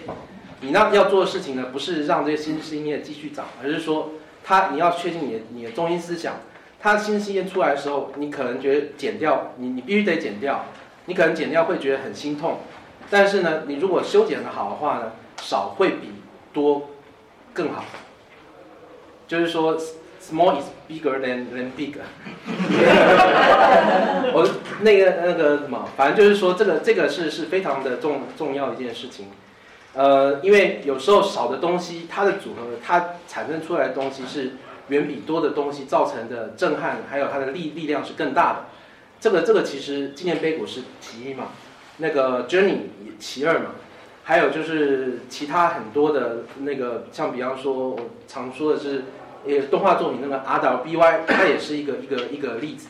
[0.59, 4.13] 你那要做的事情呢，不是让这些新枝新叶继续长，而是说
[4.43, 6.35] 他你要确定你的你的中心思想。
[6.79, 10.65] 他新新叶出来的时候，你可能觉得剪掉，你你必须得剪掉，
[11.05, 12.59] 你可能剪掉会觉得很心痛，
[13.09, 16.11] 但是呢，你如果修剪的好的话呢，少会比
[16.51, 16.89] 多
[17.53, 17.85] 更好。
[19.29, 19.77] 就是说
[20.21, 21.93] ，small is bigger than than big。
[24.33, 24.49] 我
[24.81, 29.27] 那个那个什么，反正就是说，这个这个是是非常的重重要一件事情。
[29.93, 34.53] 呃，因为有时候少的东西，它的组合，它产生出来的东西是
[34.87, 38.65] 远比多的东西造成的震撼，还有它的力力量是更大的。
[39.19, 41.49] 这个这个其实纪念碑谷是其一嘛，
[41.97, 42.77] 那个 Journey
[43.19, 43.67] 其二嘛，
[44.23, 49.03] 还有就是其他很多的那个，像比方说我常说的是，
[49.45, 52.87] 呃，动画作品那个 R W B Y，它也是一个一个一个例子，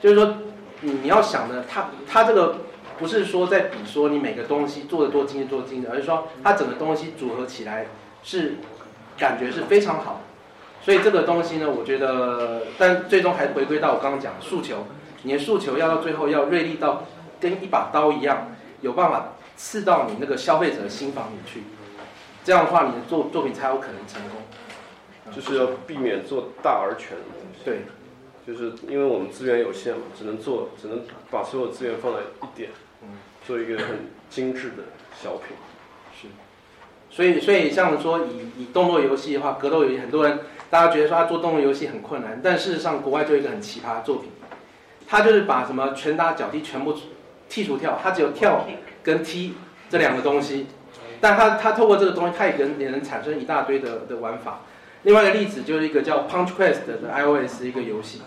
[0.00, 0.38] 就是说
[0.80, 2.56] 你你要想的，它它这个
[2.98, 7.86] 不是说在比说你每个东西做的多精致多精致，而是说它整个东西组合起来
[8.22, 8.56] 是
[9.18, 10.20] 感觉是非常好。
[10.82, 14.86] 所以这个东西呢，我觉得，但最终还回归到我刚刚讲的诉求。
[15.22, 17.04] 你的诉求要到最后要锐利到
[17.40, 18.48] 跟一把刀一样，
[18.82, 21.62] 有办法刺到你那个消费者的心房里去，
[22.44, 24.40] 这样的话你的作作品才有可能成功。
[25.34, 27.64] 就是要避免做大而全的东西。
[27.64, 27.84] 对，
[28.46, 32.68] 就是因为我们资源有限嘛，只能做，只能把所有资源放在一点，
[33.46, 34.84] 做一个很精致的
[35.22, 35.56] 小品。
[36.20, 36.28] 是。
[37.10, 44.30] 所以，所以像说以以动作游戏的话，格斗游戏，很多人大家觉得说他做动作游戏很困难，但事实上国外就有一个很奇葩的作品。
[45.06, 46.94] 他就是把什么拳打脚踢全部
[47.48, 48.66] 剔除掉，他只有跳
[49.02, 49.54] 跟踢
[49.90, 50.66] 这两个东西，
[51.20, 54.62] 但他他透过这个东西，他也能也能产生一大堆的的玩法。
[55.02, 58.22] 另外一个例子就是一个叫 Punch Quest 的 iOS 一个游戏，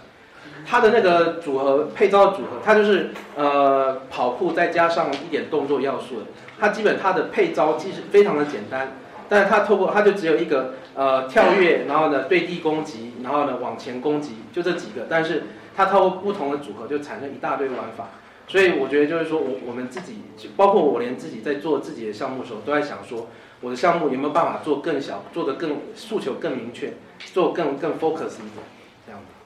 [0.67, 6.25] 它的那个组合配招组合，它就是呃跑酷再加上一点动作要素的，
[6.59, 8.97] 它基本它的配招其实非常的简单，
[9.29, 15.43] 但是它透过它就只有一个呃跳跃，然后呢对地攻击，然后呢往前攻击，就这几个，但是。
[15.77, 18.09] 它透过不同的组合就产生一大堆玩法，
[18.47, 20.15] 所以我觉得就是说我我们自己，
[20.55, 23.27] 包括我连自己在做自己的项目的时候，都在想说，
[23.61, 26.95] 我的项目有没有办法做更小，做的更诉求更明确，
[27.31, 28.65] 做更更 focus 一点，
[29.05, 29.36] 这样子。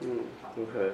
[0.00, 0.20] 嗯
[0.54, 0.92] ，OK。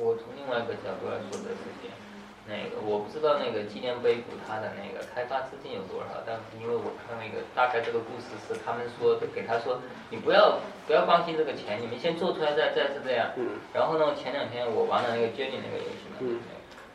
[0.00, 1.96] 我从另外一个角度来说的是这样。
[2.42, 9.78] 那个我不知道那个纪念碑谷它的那个开发资金有多少，但是因为我看那个大概这个故事是他们说给他说，
[10.10, 13.30] 你不要不要关心这个钱，你们先做出来再再是这样。
[13.36, 13.60] 嗯。
[13.72, 16.16] 然后呢，前两天我玩了那个 Jenny 那个游戏嘛。
[16.18, 16.40] 嗯。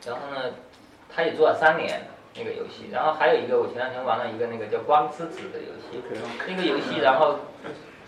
[0.05, 0.51] 然后呢，
[1.07, 2.01] 他也做了三年
[2.35, 6.03] 那个游戏，然后还有一个我前两天玩了一个那个叫光之子的游戏。
[6.45, 7.39] 那个游戏然后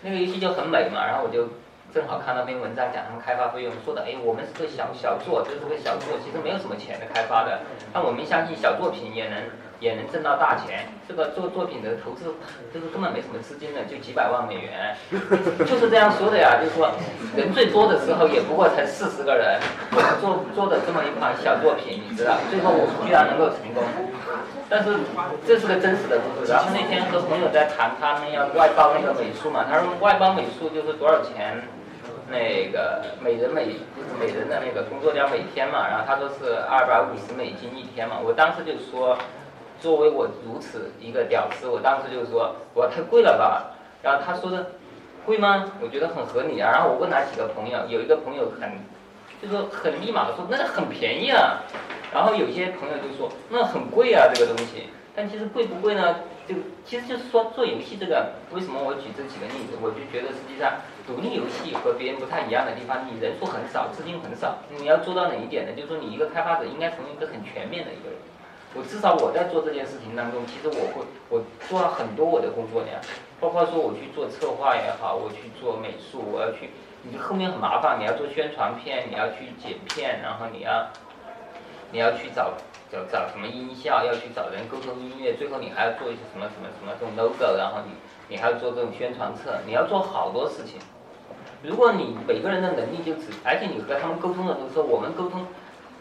[0.02, 1.48] 那个游戏就很美嘛，然后我就。
[1.92, 7.58] 正好看到篇文章讲他们开发费用，说的哎，我们是个小小作，就是个小作，其实没有什么钱的开发的。
[7.92, 9.36] 但我们相信小作品也能
[9.80, 10.86] 也能挣到大钱。
[11.08, 12.32] 这个做作品的投资
[12.72, 14.94] 就是根本没什么资金的，就几百万美元，
[15.66, 16.62] 就是这样说的呀。
[16.62, 16.92] 就是说
[17.34, 19.58] 人最多的时候也不过才四十个人，
[20.20, 23.82] 做做的这么一款小作品，你知道，最后我们居然能够成功。
[24.68, 24.94] 但是
[25.44, 26.52] 这是个真实的故事。
[26.52, 31.58] 然后那天和朋友在谈，他们要外包那个美术嘛，他说外包美术就是多少钱？
[32.30, 33.74] 那个每人每
[34.18, 39.18] 每人的那个工作量每天嘛，然后他说是二百五十美金一天嘛，我当时就说，
[39.80, 43.74] 作为我如此一个屌丝，我当时就说，我太贵了吧？
[44.00, 44.64] 然后他说的，
[45.26, 45.72] 贵吗？
[45.82, 46.70] 我觉得很合理啊。
[46.70, 48.70] 然后我问他几个朋友，有一个朋友很，
[49.42, 51.58] 就说很立马的说，那很便宜啊。
[52.12, 54.88] 然后有些朋友就说，那很贵啊这个东西。
[55.16, 56.14] 但其实贵不贵呢？
[56.46, 59.76] 就其实就是说做游戏这个，为什么我举这几个例子？
[59.82, 60.74] 我就觉得实际上。
[61.10, 65.72] 独立游戏和别人不太一样的地方，你人数很少，资金很少，你要做到哪一点呢？
[65.74, 68.18] 就是说你一个开发者应该成为一个很全面的一个人。
[68.76, 72.94] 我至少我在做这件事情当中，其实我会我做了很多我的工作量，
[73.40, 76.70] 包括说我去做策划也好，我去做美术，我要去，
[77.02, 80.86] 你后面很麻烦，你要做宣传片，你要去剪片，然后你要
[81.90, 82.54] 你要去找
[82.92, 87.90] 找找什么音效，要去找人沟通音乐，最后你还要做一些什么什么什么这种 logo，然后你
[88.28, 90.78] 你还要做这种宣传册，你要做好多事情。
[91.62, 95.46] 如果你每个人的能力就只，而且你和他们沟通的时候，我们沟通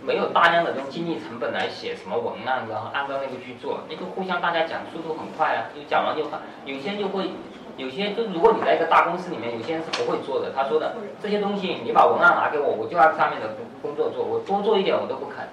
[0.02, 6.40] 没有大量的这种精力成本来写什么文案，然后按照那个去做，那个互相大家讲速度很快啊，就讲完就很。
[6.64, 7.32] 有些就会，
[7.76, 10.54] 有些就如果你在一个大公司里面，有些人是不会做的。
[10.56, 15.46] 他说的这些东西，你把文案拿给我，我就按上面的工作做，我多做一点我都不肯。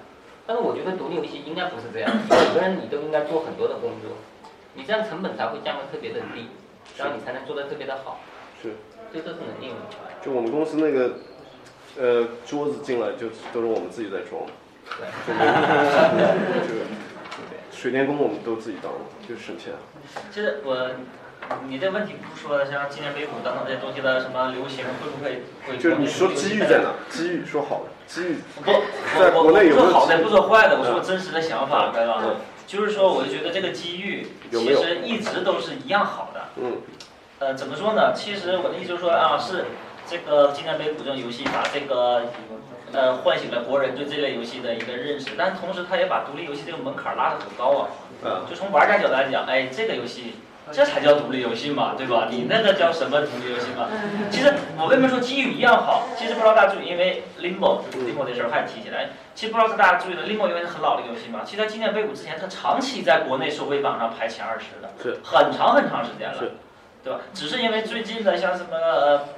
[0.45, 4.15] 但是我觉得独立游戏应该不是这样，每个人你都应该做很多的工作，
[4.75, 6.47] 你这样成本才会降得特别的低，
[6.95, 8.21] 然后你才能做得特别的好。
[8.63, 8.77] 是。
[9.13, 9.73] 就这是能力
[10.23, 11.19] 就我们公司那个，
[11.97, 14.43] 呃，桌子进来就都是我们自己在装。
[14.97, 15.07] 对。
[17.71, 18.91] 水电工我们都自己当，
[19.27, 19.73] 就省钱。
[20.31, 20.89] 其实我，
[21.69, 25.77] 你这问题不是说像纪念碑谷等等这些东西的什么流行会不会会？
[25.77, 26.93] 就是你说机遇在哪？
[27.09, 28.37] 机遇说好的，机遇。
[28.63, 32.23] 不，我我不说好的，不说坏的，我说真实的想法，对吧？
[32.65, 36.41] 就是说，我就觉得这个机遇其实一直都是一样好的。
[36.57, 36.81] 嗯。
[37.39, 38.13] 呃，怎么说呢？
[38.15, 39.65] 其实我的意思就是说啊，是
[40.09, 42.23] 这个纪念碑谷这种游戏把这个
[42.91, 47.87] 呃唤醒了国人对这类游戏的一个认识，但同时它也把独立游戏这个门槛拉得很高啊。
[48.25, 48.41] 嗯。
[48.49, 50.33] 就从玩家角度来讲，哎，这个游戏
[50.71, 52.27] 这才叫独立游戏嘛，对吧？
[52.31, 53.87] 你那个叫什么独立游戏嘛？
[54.31, 56.07] 其实我为什么说机遇一样好？
[56.17, 59.09] 其实不知道大家注意，因为 Limbo Limbo 这事儿还提起来。
[59.35, 66.51] 其实不知道是大家注意了，Limbo 因为是很老的游戏嘛，其实在今年威武之前，它长期在国内收费榜上排前二十的，是很长很长时间了是。
[67.07, 67.21] 对吧？
[67.33, 68.75] 只是因为最近的像什么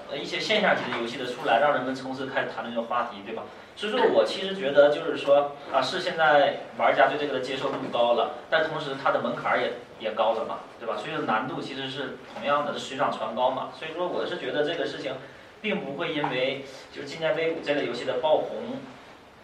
[0.09, 3.43] 呃一些现象级的游戏的出来，让人们从此开始谈论这个话题，对吧？
[3.75, 10.97] 所以说我其实觉得就是说啊，是现在玩家对这个的接受度高了，但同时它的门槛也也高了嘛，对吧？
[10.97, 13.69] 所以说难度其实是同样的，是水涨船高嘛。
[13.77, 15.13] 所以说我是觉得这个事情，
[15.61, 18.79] 并不会因为就是今年威武这类游戏的爆红，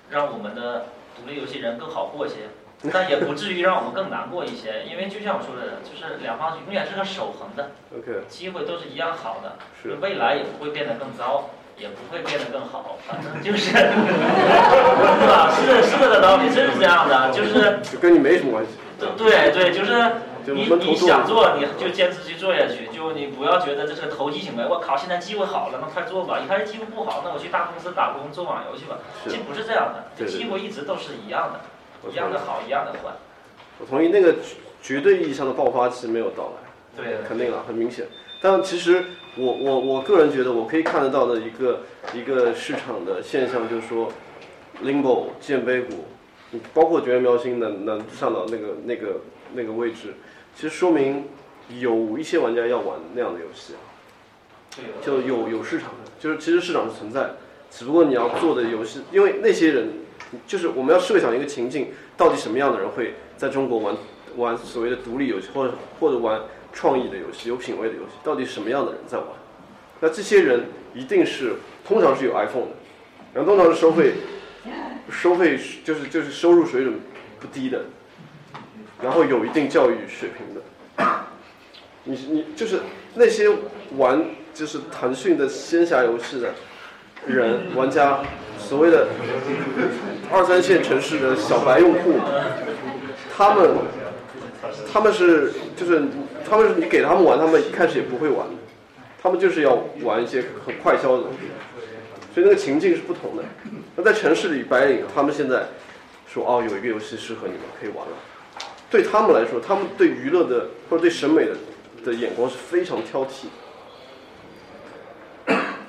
[0.10, 2.50] 让我们的独立游戏人更好过些。
[2.94, 15.52] 但也不至于让我们更难过一些，因为就像我说的，就是两方永远是个守恒的，OK，机会都是一样好的，是未来也不会变得更糟，也不会变得更好，反正就是， 对吧？
[15.54, 18.72] 是是这个道理，真是这样的，就是 就跟你没什么关系。
[18.98, 19.92] 对对对，就是
[20.46, 24.66] 你你想做，你就坚持去做下去，就你不要觉得这是个投机行为。
[24.66, 26.40] 我靠，现在机会好了，那快做吧。
[26.40, 28.96] 一开始机会不好，那我去大公司打工做网游去吧。
[29.22, 31.75] 是其实不是这样的，机会一直都是一样的，我
[32.12, 33.14] 一样的好，一样的坏。
[33.80, 34.36] 我同意，那个
[34.82, 37.04] 绝对意义上的爆发期没有到来。
[37.04, 38.06] 对肯定了，很明显。
[38.42, 39.04] 但其实
[39.36, 41.82] 我我我个人觉得，我可以看得到的一个
[42.14, 44.10] 一个市场的现象，就是说
[44.84, 46.06] ，Limbo、剑碑谷，
[46.52, 49.22] 你包括绝缘喵星能能上到那个那个
[49.54, 50.14] 那个位置，
[50.56, 51.26] 其实说明
[51.80, 53.74] 有一些玩家要玩那样的游戏，
[55.02, 57.38] 就有有市场的，就是其实市场是存在的，
[57.70, 59.90] 只不过你要做的游戏，因为那些人，
[60.48, 63.96] 就是我们要设想一个情境，到底什么样的人会在中国玩
[64.38, 66.42] 玩所谓的独立游戏，或者或者玩
[66.74, 69.28] 创意的游戏、有品位的游戏，到底什么样的人在玩？
[70.02, 71.54] 那这些人一定是
[71.88, 72.72] 通常是有 iPhone 的，
[73.34, 74.14] 然后通常是收费
[75.10, 77.00] 收费就是就是收入水准
[77.40, 77.86] 不低的，
[79.02, 80.62] 然后有一定教育水平的。
[82.04, 82.82] 你你就是
[83.16, 83.50] 那些
[83.98, 86.54] 玩就是腾讯的仙侠游戏的
[87.28, 88.20] 人玩家，
[88.60, 89.08] 所谓的
[90.32, 92.14] 二三线城市的小白用户，
[93.36, 93.70] 他们
[94.92, 96.04] 他们是就是
[96.48, 98.46] 他们你给他们玩，他们一开始也不会玩，
[99.22, 101.48] 他们就是要玩一些很快消的东西，
[102.34, 103.44] 所以那个情境是不同的。
[103.96, 105.64] 那在城市里，白领他们现在
[106.28, 108.14] 说哦，有一个游戏适合你们，可以玩了。
[108.90, 111.52] 对他们来说，他们对娱乐的或者对审美的
[112.06, 113.65] 的眼光是非常挑剔的，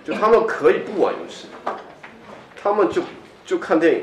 [0.06, 1.48] 就他们可以不玩游戏，
[2.62, 3.02] 他们就
[3.44, 4.02] 就看电影，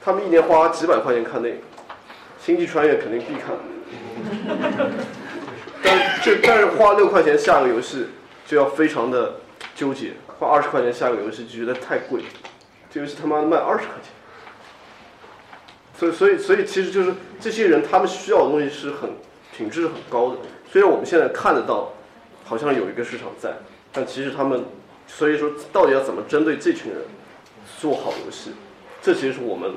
[0.00, 1.60] 他们一年花几百块钱看电影，
[2.44, 3.54] 《星际穿越》肯定必看，
[5.80, 8.08] 但这但是花六块钱下个游戏
[8.44, 9.36] 就要非常的
[9.76, 12.22] 纠结，花二十块钱下个游戏就觉得太贵，
[12.90, 14.12] 这游戏他妈的卖二十块钱。
[15.96, 19.12] 所以，所以，所以，其实就是这些人，他们需要的东西是很
[19.56, 20.38] 品质很高的。
[20.68, 21.92] 虽然我们现在看得到，
[22.44, 23.52] 好像有一个市场在，
[23.92, 24.64] 但其实他们，
[25.06, 27.02] 所以说，到底要怎么针对这群人
[27.78, 28.52] 做好游戏，
[29.02, 29.72] 这其实是我们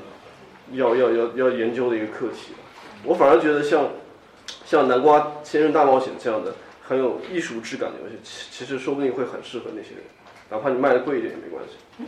[0.72, 2.54] 要要要要研究的一个课题。
[3.04, 3.90] 我反而觉得像
[4.66, 6.56] 像南瓜先生大冒险这样的
[6.88, 10.04] 很有艺术质感的游戏，其其实说不定会很适合那些人，
[10.50, 11.76] 哪怕你卖的贵一点也没关系。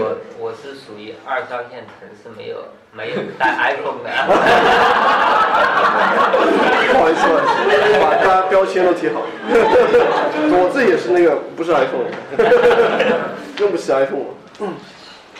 [0.00, 4.10] 我我是属于二三线城市没有没有带 iPhone 的。
[6.92, 7.44] 不好意思，不好意
[7.92, 9.22] 思，把大家标签都贴好。
[10.52, 12.08] 我自己也是那个不是 iPhone，
[13.60, 14.74] 用不起 iPhone 嗯。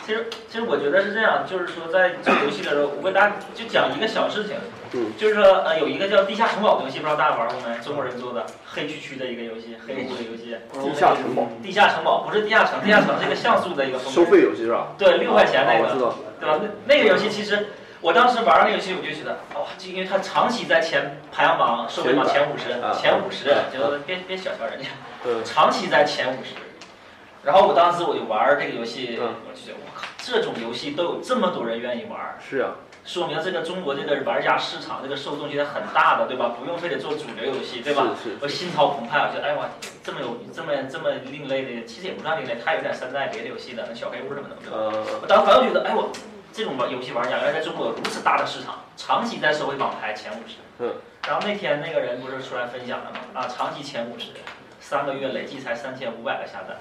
[0.03, 4.55] 其实，其实我觉得是这样，就是说在做游戏的时候，我给大家就讲一个小事情，
[4.93, 7.77] 嗯就是说呃有一个叫《地下城堡》的游戏，不知道大家玩过没？
[7.85, 10.57] 中国人做的黑黢黢的一个游戏，黑乎的游戏。
[10.73, 13.99] 地下城堡，地下城堡不是地下城，地下城是一个像素的一个。
[13.99, 14.87] 收费游戏是吧？
[14.97, 15.93] 对，六块钱那个。
[16.41, 16.59] 对吧？
[16.59, 17.67] 那那个游戏其实
[18.01, 24.89] 我当时玩那个游戏，我就觉得哇，就因为它长期在前排行榜收费榜前五十啊，前五十，就别别小瞧人家。
[25.23, 26.55] 嗯，长期在前五十。
[27.43, 32.71] 然后我当时我就玩这个游戏，嗯我就觉得我靠，这种游戏都有这么多人愿意玩，是啊，
[33.05, 36.53] 说明这个中国这个玩家市场这个受众现在很大的，对吧？
[36.59, 38.07] 不用非得做主流游戏，对吧？
[38.39, 39.69] 我心潮澎湃，我觉得哎哇，
[40.03, 44.77] 这么有这么这么另类的，其实也不算另类，它有点山寨别的游戏的，那小黑屋什么的，对吧？
[44.77, 46.11] 呃，我当时反正觉得，哎我
[46.53, 50.55] 这种玩游戏玩家原来在中国有如此大的市场，长期在社会榜排前五十。
[50.79, 50.93] 嗯。
[51.27, 53.41] 然后那天那个人不是出来分享了吗？
[53.41, 54.27] 啊，长期前五十，
[54.79, 56.77] 三个月累计才三千五百个下单。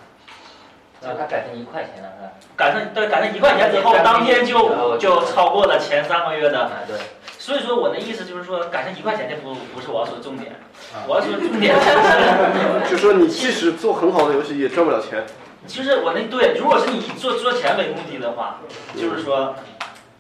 [1.03, 2.33] 然后它改成一块钱了，是吧？
[2.57, 6.61] 改成对改成一块钱之后，当天就就超过了前三个月的。
[6.61, 6.97] 啊，对。
[7.39, 10.53] 所以说我的意思就是说，改成一块钱这不不是我要说的重点，
[10.93, 15.25] 啊我要说的重点就是， 就说你即使做很好的游戏也赚不了钱。
[15.67, 18.61] 就是我那对，如果是你以做做钱为目的的话，
[18.97, 19.55] 就是说，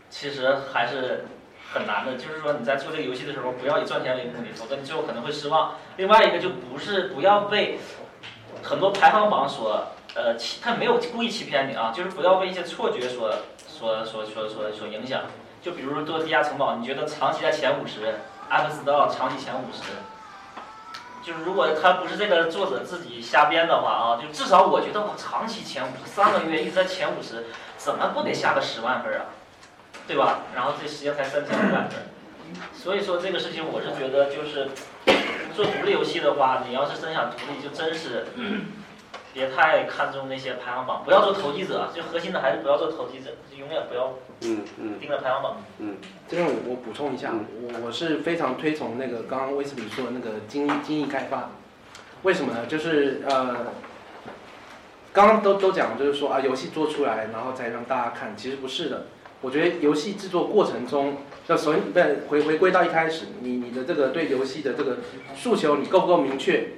[0.08, 1.24] 其实还是
[1.72, 5.76] 很难的，就是说你在做这个游戏的时候，不要以赚钱为目的，否则你最后可能会失望。
[5.96, 7.78] 另外一个就不是不要被
[8.62, 13.32] 很多排行榜所呃欺，他没有故意欺骗你啊，就是不要被一些错觉所
[13.66, 15.22] 所所所所所影响。
[15.62, 18.14] 就比如说做地下城堡，你觉得长期在前五十，
[18.48, 19.82] 安德斯道长期前五十，
[21.22, 27.46] 就是如果他不是这个作者自己瞎编的话啊，就至少我觉得我长期前五十，三个月一直在前五十，
[27.76, 29.26] 怎么不得下个十万分啊？
[30.06, 30.40] 对吧？
[30.54, 31.90] 然后这时间才三千五百分，
[32.74, 34.68] 所以说这个事情我是觉得就是
[35.54, 38.26] 做独立游戏的话，你要是真想独立，就真是
[39.32, 45.56] 别太看重那些排行榜，不要做投机者，最核心的还是不要做投机者，就永远不要嗯嗯盯着排行榜。
[45.78, 45.96] 嗯，
[46.28, 51.50] 这边我我补充一下，我我是非常推崇那个刚刚威斯比说的那个精益精益开发，
[52.22, 52.66] 为什么呢？
[52.66, 53.66] 就是呃，
[55.12, 59.06] 刚刚都都讲就是说啊，游戏做出来然后再让大家看，其实不是的。
[59.42, 61.16] 我觉得游戏制作过程中，
[61.46, 64.98] 要首先在回回归到一开始，你你的这个对游戏的这个
[65.34, 66.72] 诉求你够不够明确，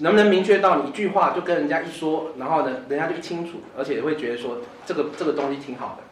[0.00, 6.02] 能不能明确到你一句话就跟人家一说，然后呢，人家就一清楚，而且会觉得说这个这个东西挺好的。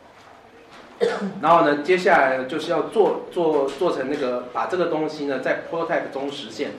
[1.42, 6.70] 然后呢，接下来就是要做做做成那个把这个东西呢在 prototype 中实现，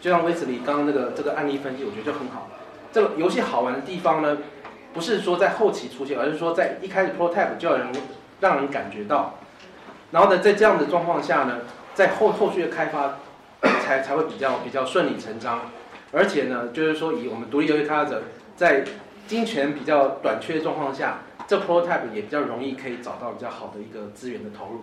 [0.00, 2.48] 就像威斯里刚刚那个这个案例分析，我觉得就很好。
[2.90, 4.38] 这个游戏好玩的地方呢，
[4.94, 7.88] 不是说在后期出现，而是说在一开始 prototype 就要人
[8.40, 9.34] 让人感觉到，
[10.10, 11.58] 然后呢，在这样的状况下呢，
[11.92, 13.18] 在后后续的开发
[13.84, 15.70] 才才会比较比较顺理成章，
[16.12, 18.22] 而且呢，就是说以我们独立游戏开发者
[18.56, 18.84] 在
[19.26, 24.80] 金钱比较短缺的状况下，这 prototype 也比较容易可以找到比较好的一个资源的投入，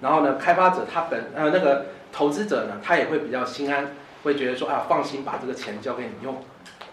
[0.00, 3.88] 然后呢，开发者他本呃那个投资者呢，他也会比较心安，
[4.22, 6.34] 会觉得说啊放心把这个钱交给你用，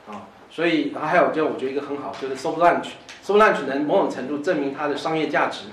[0.08, 5.66] 啊，所以然后还有就我觉得一个很好就是 soft launch，soft launch 能某种程度证明它的商业价值。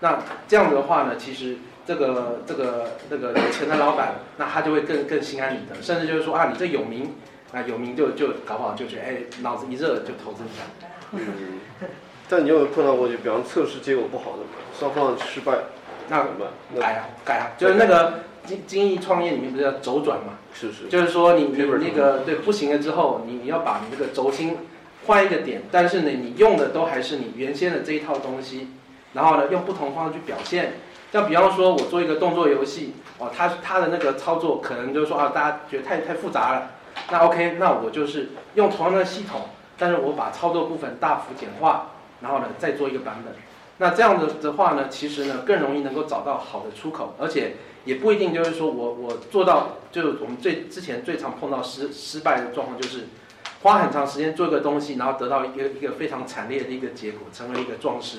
[0.00, 7.14] 那这样子的话呢，其实这个这个这个有钱的老板，那他就会更更心安理得，甚至就是说啊，你这有名，
[7.52, 10.62] 啊有名就就搞不好就觉得哎脑子一热就投资一下。
[11.12, 11.20] 嗯，
[12.28, 14.38] 但你有没有碰到过就比方测试结果不好的，
[14.78, 15.56] 双方失败，
[16.08, 16.48] 那怎么办？
[16.74, 20.34] 那改啊改啊，就是那个精精益创业里面不是要周转嘛？
[20.52, 24.56] 是是，就是说你你那个对不行了之后，你你要把你这个轴心
[25.06, 28.68] 换一个点，但是呢，你用的都还是你原先的这一套东西，
[29.12, 30.74] 然后呢，用不同方式去表现。
[31.12, 36.70] 像比方说，我做一个动作游戏，哦，它它的那个操作可能就是说啊，大家觉得太太复杂了，
[37.10, 41.90] 那 OK，那我就是用同样的系统，但是我把操作部分大幅简化，
[42.20, 43.34] 然后呢再做一个版本。
[43.78, 53.08] 那这样的的话呢，其实呢更容易能够找到好的出口，而且也不一定就是说我我做到，就是我们最之前最常碰到失失败的状况，就是
[53.62, 58.18] 花很长时间做一个东西，然后得到一个一个非常惨烈的一个结果，成为一个壮士。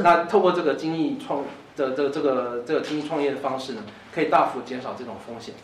[0.00, 1.42] 那透过这个精益创
[1.76, 3.82] 的这这个这个精益创业的方式呢，
[4.14, 5.54] 可以大幅减少这种风险。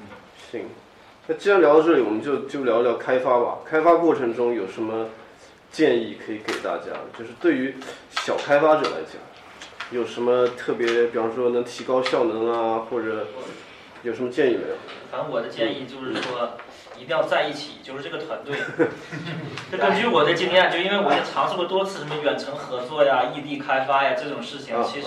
[0.00, 0.06] 嗯
[0.50, 0.64] 行。
[1.26, 3.58] 那既然聊到这里，我们就就聊聊开发吧。
[3.64, 5.06] 开发过程中有什么
[5.70, 6.86] 建议可以给大家？
[7.16, 7.76] 就是对于
[8.10, 9.20] 小开发者来讲，
[9.90, 13.28] 有什么特别，比方说能提高效能啊，或者
[14.02, 14.76] 有什么建议没有？
[15.10, 16.52] 反正我的建议就是说，
[16.96, 18.56] 一定要在一起，就是这个团队。
[19.70, 25.06] 就根据我的经验，就因为我也尝试过多次什么远程合作呀、异地开发呀这种事情啊，其实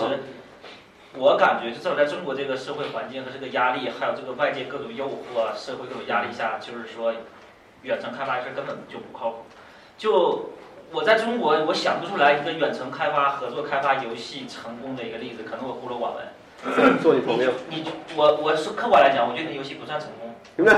[1.16, 7.14] 我感觉，就至少在中国这个社会环境和这个压力，还有这个外界各种诱惑、社会各种压力下，就是说，
[7.82, 9.36] 远程开发是根本就不靠谱。
[9.96, 10.50] 就
[10.90, 16.98] 我在中国，我想不出来一个远程开发、合作开发游戏成功的一个例子，可能我孤陋寡闻。
[17.02, 17.84] 做你朋友，你
[18.16, 20.23] 我我是客观来讲，我觉得游戏不算成功，
[20.58, 20.70] 因为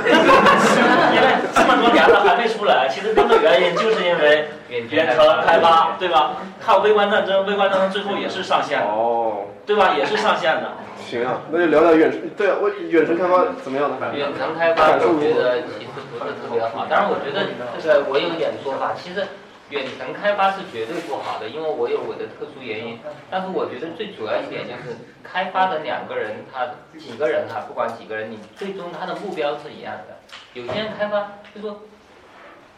[1.54, 6.36] 这么多年了还没出来，其实根本原因就是因为远程开发，对吧？
[6.64, 9.94] 靠微观战争，微观战争最后也是上线的，哦，对吧？
[9.96, 10.72] 也是上线的。
[10.98, 12.20] 行啊，那就聊聊远程。
[12.36, 13.96] 对啊，我远程开发怎么样呢？
[14.14, 16.86] 远程开发，我觉得其实不是特别好。
[16.88, 17.46] 当然，我觉得
[17.78, 19.26] 这个我有一点说法，其实
[19.70, 22.98] 远程开发是绝对不好的，因为我有我的特殊原因。
[23.30, 30.16] 但是我觉得最主要一点就是，开发的两个人，他几个人哈，不管几个人，你最终他的目标是一样的。
[30.54, 31.80] 有些人开发就说，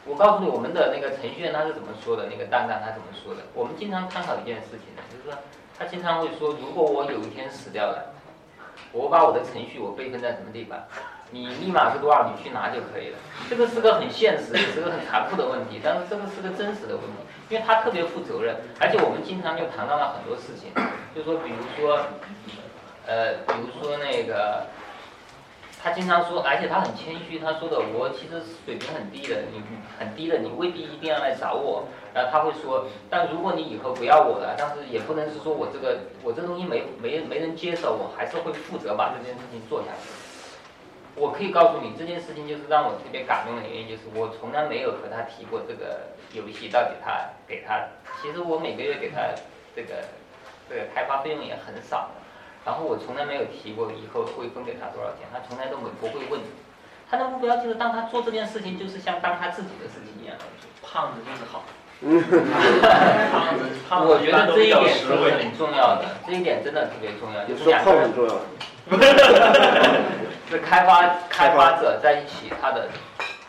[0.05, 3.43] 我告诉你我们的那个程序员他是怎么说的，那个蛋蛋他怎么说的。
[3.55, 5.39] 我们经常探讨一件事情，就是说
[5.79, 8.15] 他经常会说，如果我有一天死掉了。
[8.91, 10.79] 我把我的程序我备份在什么地方？
[11.31, 12.31] 你密码是多少？
[12.31, 13.19] 你去拿就可以了。
[13.51, 17.19] 这个是个很现实，也是个很残酷的问题，但是这个是个真实的问题，
[17.51, 20.73] 因为他特别负责任，而且我们经常就谈到了很多事情，
[21.15, 22.01] 就说比如说，
[23.07, 24.67] 呃，比如说那个，
[25.83, 29.63] 他经常说，而且他很谦虚，他说的我其实水平很低的，你
[29.99, 31.87] 很低的，你未必一定要来找我。
[32.15, 40.09] 然后他会说，但如果你以后不要我了，但是也不能是说我这个我这东西没没没人接手，我还是会负责把这件事情做下去。
[41.19, 46.01] 我可以告诉你，这件事情就是让我特别感动的原因，就是我从来没有和他提过这个
[46.33, 47.81] 游戏到底他给他，
[48.23, 49.21] 其实我每个月给他
[49.75, 49.95] 这个
[50.69, 52.11] 这个开发费用也很少。
[52.65, 56.41] 然后我从来没有提过以后会分给他多少钱，他从来都没不会问。
[57.11, 60.37] 他的目标就是当他做这件事情，就是像当他自己的事情一样。
[60.83, 61.65] 胖子就是好。
[62.01, 68.03] 胖子，胖子，我觉得这一点是很重要的，这一点真的特别重要，就是两个人。
[68.05, 68.35] 很重要。
[70.51, 72.89] 是开发开发者在一起，他的，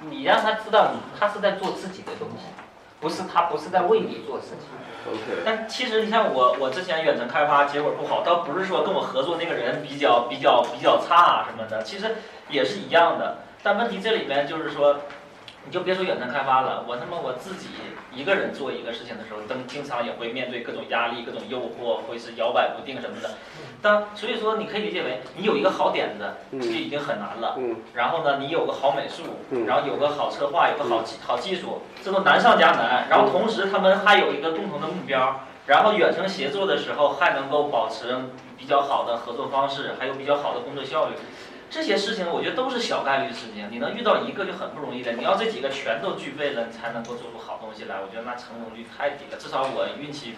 [0.02, 2.46] 你让他知道你他是在做自己的东西，
[3.00, 4.68] 不是他不是在为你做事情。
[5.08, 12.18] OK 但其实你像我，我之前远程开发结果不好，倒不是说跟我合作那个人比较比较比较差什么的，其实
[12.50, 13.38] 也是一样的。
[13.64, 14.98] 但问题这里面就是说，
[15.66, 17.68] 你就别说远程开发了，我他妈我自己
[18.12, 23.30] 一个人做一个事情的时候，经经常也会面对各种压力、各种诱惑，会是摇摆不定什么的。
[23.82, 27.56] 但所以说，你可以理解为你有一个好点子，就已经很难了。
[27.94, 29.24] 然后呢，你有个好美术，
[29.68, 33.08] 然后有个好策划，有个好技好技术，这都难上加难。
[33.10, 38.18] 然后同时他们还有一个共同的目标，然后远程协作的时候还能够保持
[38.58, 41.16] 比较好的合作方式，还有比较好的工作效率。
[41.70, 45.12] 这些事情我觉得都是小概率事情，你能遇到一个就很不容易了。
[45.14, 48.02] 你要这几个全都具备了，你才能够做出好东西来。
[48.02, 50.34] 我觉得那成功率太低了，至少我运气。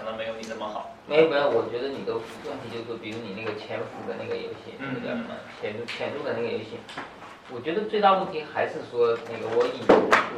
[0.00, 0.96] 可能没有你这么好。
[1.04, 5.36] 没有没有，我觉得你的问题就是说，比如你那个潜伏的那个游戏，那个叫什么？
[5.60, 6.80] 潜入潜入的那个游戏，
[7.52, 9.84] 我觉得最大问题还是说那个我以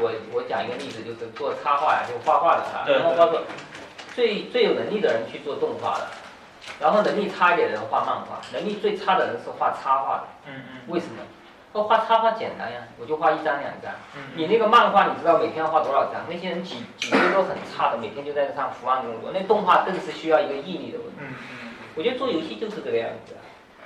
[0.02, 2.82] 我我讲一个例子，就是做插画呀，就画画的哈。
[2.90, 3.40] 然后包括
[4.16, 6.10] 最最有能力的人去做动画的，
[6.80, 10.24] 然后能力差一点的人画漫画，能力最差的人是画插画的。
[10.46, 10.78] 嗯嗯。
[10.88, 11.22] 为什么？
[11.72, 13.90] 我画插画简单呀，我就画一张两张。
[14.34, 16.20] 你那个漫画，你知道每天要画多少张？
[16.28, 19.30] 那些人几几个都很差的，每天就在这上伏案工作。
[19.32, 21.34] 那动画更是需要一个毅力的问题。
[21.94, 23.34] 我觉得做游戏就是这个样子，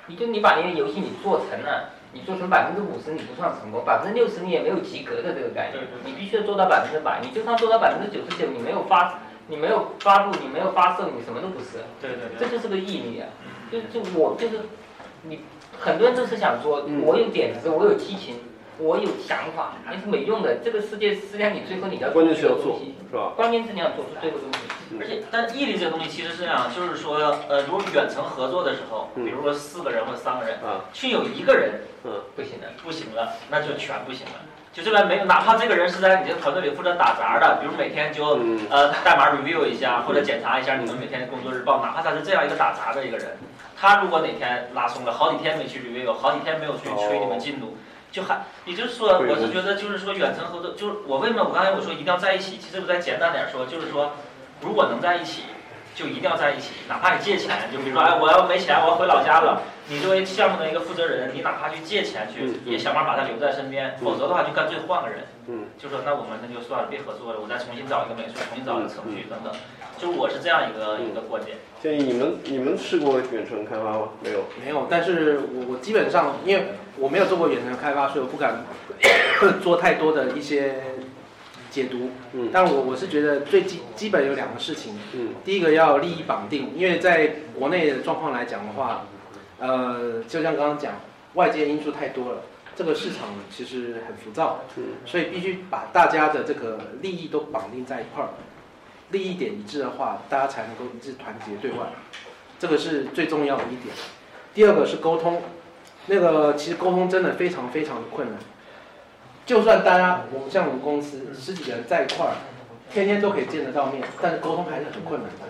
[0.07, 5.83] 你就你把那个游戏你做成了，你做成百分之五十你不算成功，百分之六十你也没有及格的这个概念。
[6.03, 11.83] 你必须要做到百分之百，你就算做到百分之九十九，你没有发，你没有发布，你没有发射，你什么都不是。
[12.01, 12.37] 对对对。
[12.39, 13.27] 这就是个毅力啊！
[13.71, 14.59] 就就我就是
[15.23, 15.39] 你。
[15.79, 18.39] 很多人都是想说，我有点子，我有激情，
[18.79, 20.55] 我有想法，那是没用的。
[20.55, 22.79] 这个世界实际上你最后你要关键是要做，
[23.11, 23.33] 是吧？
[23.35, 24.97] 关键是你要做出这个东西。
[24.99, 27.17] 而且，但毅力这个东西其实是这样，就是说，
[27.47, 30.57] 呃，如果远程合作的时候，比如说四个人或者三个人，
[30.93, 34.33] 去有一个人，嗯，不行的，不行了，那就全不行了。
[34.77, 43.35] 就这边没有，哪怕这个人是在你这个团队里负责打杂的，比如每天就呃代码 review 一下或者检查一下你们每天的工作日报，哪怕他是这样一个打杂的一个人。
[43.75, 47.75] 他如果哪天拉松了，好几天没去 review，好几天没有去催你们进度，
[48.11, 54.11] 就还，也就是说，我是觉得就是说远程合作，就是我为什么我刚才我说一定要在一起，其实我再简单点说，就是说，
[54.61, 55.41] 如果能在一起，
[55.97, 65.25] 就一定要在一起，哪怕你借钱，就比如说，哎，我要没钱，我要回老家了，你作为项目的一个负责人，你哪怕去借钱去，也想办法把他留在身边，否则的话就干脆换个人，
[65.79, 69.51] 就说那我们那就算了，别合作了，我再重新找一个美术，重新找一个程序等等。
[69.97, 71.57] 就我是这样一个一个观点。
[71.81, 74.09] 建议你们你们试过远程开发吗？
[74.21, 74.45] 没有。
[74.63, 76.67] 没有，但是我我基本上因为
[76.97, 78.63] 我没有做过远程开发，所以我不敢
[79.63, 80.75] 做太多的一些
[81.77, 82.09] 解读。
[82.33, 82.49] 嗯。
[82.51, 84.97] 但我我是觉得最基基本有两个事情。
[85.13, 85.35] 嗯。
[85.45, 89.05] 第一个要利益绑定，因为在国内的状况来讲的话，
[89.59, 90.93] 呃，就像刚刚讲，
[91.35, 92.41] 外界因素太多了，
[92.75, 94.61] 这个市场其实很浮躁。
[94.75, 94.83] 嗯。
[95.05, 98.29] 所以必须把大家的这个利益都绑定在一块儿。
[99.11, 101.87] 利益点一致的话，大家才能够一致团结对外，
[102.59, 103.95] 这个是最重要的一点。
[104.53, 105.41] 第二个是沟通，
[106.07, 108.37] 那个其实沟通真的非常非常的困难。
[109.47, 112.35] 就算大家我们像我们公司十几个人在一块儿，
[112.91, 115.47] 天天都可以见得到面，但是沟通还是很困难的。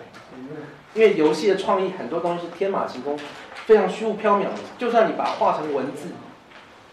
[0.94, 3.18] 因为游戏的创意很多东西是天马行空，
[3.66, 4.50] 非常虚无缥缈的。
[4.78, 6.10] 就算你把它画成文字，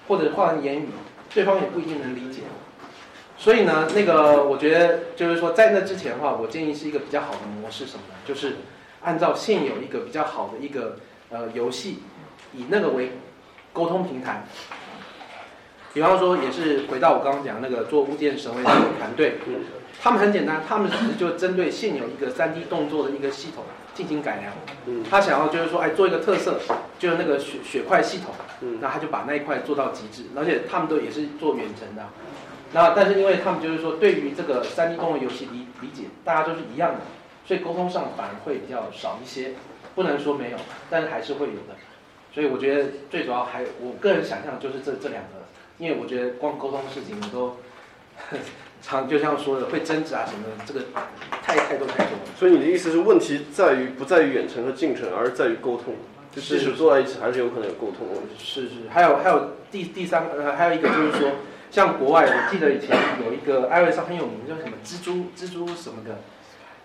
[0.07, 0.89] 或者画成言语，
[1.31, 2.41] 对方也不一定能理解。
[3.37, 8.15] 所以呢，那个我觉得就是说，在那之前的话，我建议是一个比较好的模式，什么呢？
[8.25, 8.55] 就是
[9.03, 10.97] 按照现有一个比较好的一个
[11.29, 11.99] 呃游戏，
[12.51, 13.11] 以那个为
[13.71, 14.43] 沟通平台。
[15.95, 18.69] 比方说，也是回到我刚刚讲那个做物件神威的
[18.99, 19.37] 团队，
[20.01, 24.51] 他们很简单，他们只是就针对现有一个三 D 动作的一个系统进行改良。
[25.09, 26.59] 他想要就是说，哎，做一个特色，
[26.99, 28.35] 就是那个血血块系统，
[28.81, 32.03] 那他就把那一块做到极致，而且他们都也是做远程的。
[32.73, 36.99] 那但是因为他们就是说，对于这个三 D 动作游戏理理解，大家都是一样的，
[37.47, 39.51] 所以沟通上反而会比较少一些，
[39.95, 40.57] 不能说没有，
[40.89, 41.75] 但是还是会有的。
[42.33, 45.45] 所以我觉得最主要还我个人想象就是这这两个，
[45.77, 47.57] 因为我觉得光沟通的事情都
[48.81, 50.85] 常就像说的会争执啊什么的，这个
[51.41, 52.19] 太太多太多了。
[52.37, 55.95] 所以你的意思是，问题在于不在于远程和近程，而是在于沟通。
[56.31, 58.35] 就即使坐在一起，还是有可能有沟通问题。
[58.37, 61.31] 是是，还有还有第第三个呃，还有一个就是说，
[61.71, 62.95] 像国外，我记得以前
[63.25, 66.19] 有一个艾瑞莎很有名，叫什么蜘蛛蜘蛛什么的，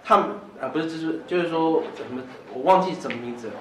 [0.05, 0.29] 他们
[0.61, 2.23] 啊不是蜘蛛，就是说什么
[2.55, 3.55] 我忘记什么名字了。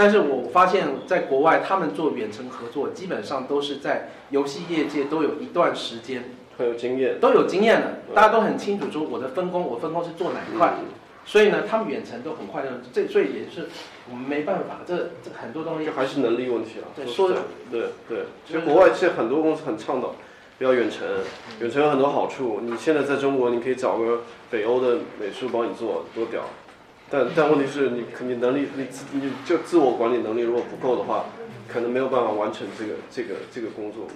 [0.00, 6.24] 但是我发现，在国外他们做远程合作，基本上都是在游戏业界都有一段时间
[6.56, 10.72] 很有经验，都有经验的，大家都很清楚说我的分工，我分工是做哪一块。
[11.26, 13.68] 所以呢，他们远程都很快的，这所以也是
[14.10, 16.86] 我们没办法，这这很多东西就还是能力问题了。
[16.96, 17.04] 对，
[17.70, 20.14] 对对，其实国外现在很多公司很倡导
[20.56, 21.06] 不要远程，
[21.60, 22.60] 远程有很多好处。
[22.62, 26.42] 你现在在中国，你可以找个北欧的美术帮你做，多屌。
[27.10, 31.24] 但但问题是你你能力你自你就自我管理能力如果不够的话，
[31.68, 34.06] 可能没有办法完成这个这个这个工作。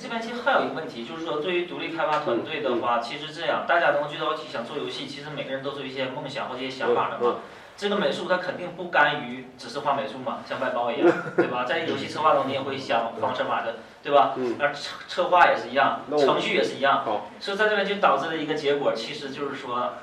[0.00, 7.36] 这边其实还有一个问题，就是说对于独立开发团队的话，其实这样大家能够聚到一起想做游戏，其实每个人都是有一些梦想或者一些想法的嘛。
[7.76, 11.64] 这个美术他肯定不甘于只是画美术嘛，像外包一样，对吧？
[11.64, 14.34] 在游戏策划中你也会想方设法的，对吧？
[14.58, 17.04] 而策策划也是一样，程序也是一样。
[17.38, 19.94] 所以在这边就导致了一个结果，其实就是说，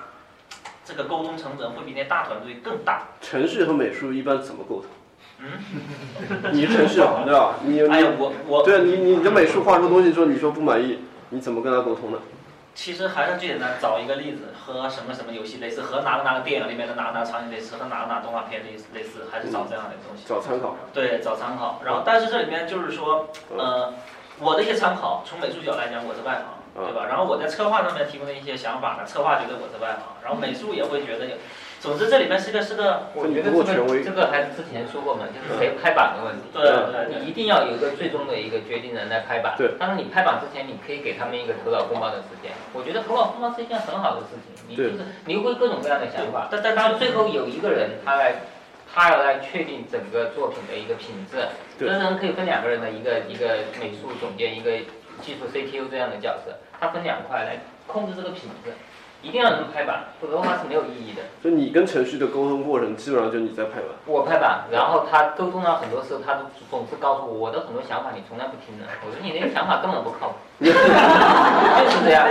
[0.88, 3.08] 这个沟通成本会比那大团队更大。
[3.20, 4.86] 程序和美术一般怎么沟通？
[5.40, 5.50] 嗯，
[6.54, 7.56] 你程序啊，对吧？
[7.64, 12.18] 你 哎呀，我我对你，你你的美术画出东西之后，你说不满意，你怎么跟他沟通呢？
[12.74, 20.24] 其实还是最简单，找一个例子，和什么什么游戏类似，和哪个哪个电影里面的哪个哪个场景类似，和哪个哪个动画片类似类似，还是找这样的东西。
[20.26, 20.78] 找参考。
[20.94, 21.82] 对，找参考。
[21.84, 23.28] 然后，但是这里面就是说，
[23.58, 23.94] 呃，
[24.40, 26.46] 我的一些参考，从美术角来讲，我是外行，
[26.78, 27.06] 对吧？
[27.10, 31.36] 然后我在策划上面提供的一些想法呢，策划觉得我是外行，然后美术也会觉得有。
[31.80, 36.50] 总之，这里面是个是个，我觉得这个这个还是之前说过嘛，就是谁拍板的问题。
[36.50, 39.54] 对对，你一定要有一个最终的一个决定人来拍板。
[39.58, 39.70] 对。
[39.78, 42.52] 但是你拍板之前，你可以给他们一个头脑风暴的时间。
[42.74, 46.48] 我觉得头脑风暴是一件很好的事情，你就是你会各种各样的想法。
[46.50, 48.42] 但但当最后有一个人，他来，
[48.92, 51.46] 他要来确定整个作品的一个品质。
[51.78, 54.72] 这个人可以分两个人的一个一个美术总监，一个
[55.22, 58.72] 技术 CTO 这样的角色，他分两块来控制这个品质。
[59.24, 61.24] 一定要能拍板，否则的话是没有意义的。
[61.44, 63.90] 就你跟程序的沟通过程，基本上就你在拍板。
[64.06, 68.86] 我拍板，然后他沟通了很多次，他都总是告诉我我的很多想法，你从来不听的。
[69.04, 70.36] 我说你那个想法根本不靠谱。
[70.64, 72.28] 就是这样，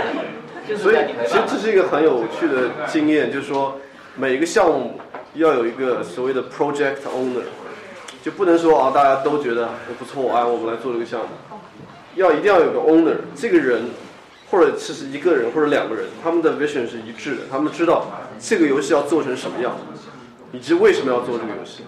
[0.65, 0.95] 就是所以
[1.27, 3.75] 其实这是一个很有趣的经验，就是说
[4.15, 4.97] 每一个项目
[5.33, 7.43] 要有一个所谓的 project owner，
[8.23, 9.67] 就不能说啊大家都觉得
[9.99, 11.27] 不错，哎我们来做这个项目，
[12.15, 13.89] 要一定要有个 owner，这个人。
[14.49, 18.05] 或者其实一个人或者两个人，他们的 vision 是一致的，他们知道
[18.39, 19.75] 这个游戏要做成什么样，
[20.51, 21.83] 以及为什么要做这个游戏。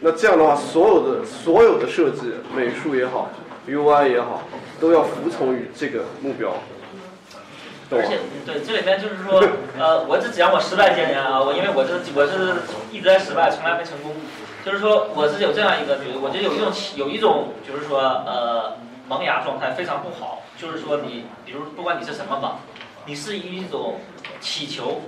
[0.00, 3.30] 那这样的话，所有的所有的设计，美术也好
[3.68, 4.42] ，UI 也好，
[4.80, 6.52] 都要服从于这个目标。
[7.90, 9.42] 而且，对这里面就是说，
[9.78, 12.54] 呃，我只讲我失败经验啊，我因为我是我是
[12.90, 14.14] 一直在失败，从来没成功。
[14.64, 18.78] 就是说，我是有这样一个，觉得我觉得有一种有一种，就是说，呃，
[19.12, 20.40] 萌芽状态非常不好。
[20.56, 22.56] 就是说，你比如不管你是什么吧，
[23.04, 24.00] 你是一种
[24.40, 25.02] 祈求，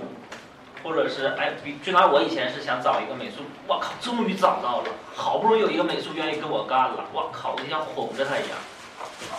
[0.83, 3.37] 或者是哎，比就拿我以前是想找一个美术，
[3.67, 8.57] 我靠，终于找到了，好不容易有一个美术愿意跟我干了，我靠，我就像哄着他一样。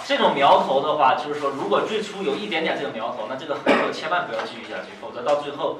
[0.06, 5.78] 这种苗头的话，就是说，如果最初有一点点这个苗头，那这个合作千万不要继续下去，否则到最后，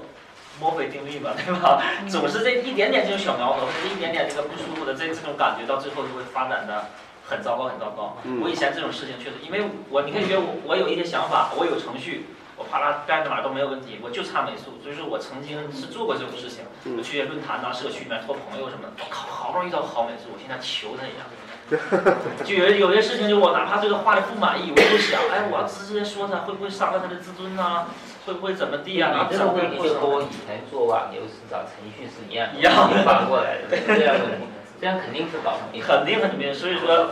[0.60, 1.82] 墨菲定律吧，对吧？
[2.10, 6.84] 总是这一点点这种小苗头，或者一点点这个不舒服的这这种感觉，到最后就会发展的。
[7.28, 8.16] 很糟糕，很糟糕。
[8.42, 14.78] 我以前这种事情确实，因为我你可以觉得我我有一些想法，我有程序，我啪啦干着哪都没有问题，我就差美术。
[14.82, 16.64] 所以说我曾经是做过这种事情，
[16.96, 18.90] 我去论坛呐、社区里面托朋友什么的。
[19.00, 21.26] 我靠，好不容易找好美术，我现在求他一样。
[22.46, 27.86] 就有有些事情，就我哪怕对他画的不满意，我就想，哎，我要直接说他，会不会伤了他的自尊呐？
[28.24, 29.26] 会不会怎么地啊？
[29.30, 32.72] 你这个问题就和我以前做网游是找程序是一样，一样
[33.04, 34.46] 反过来的这样 问题。
[34.80, 36.52] 这样肯定是搞不定，肯定很定。
[36.52, 37.10] 所以说，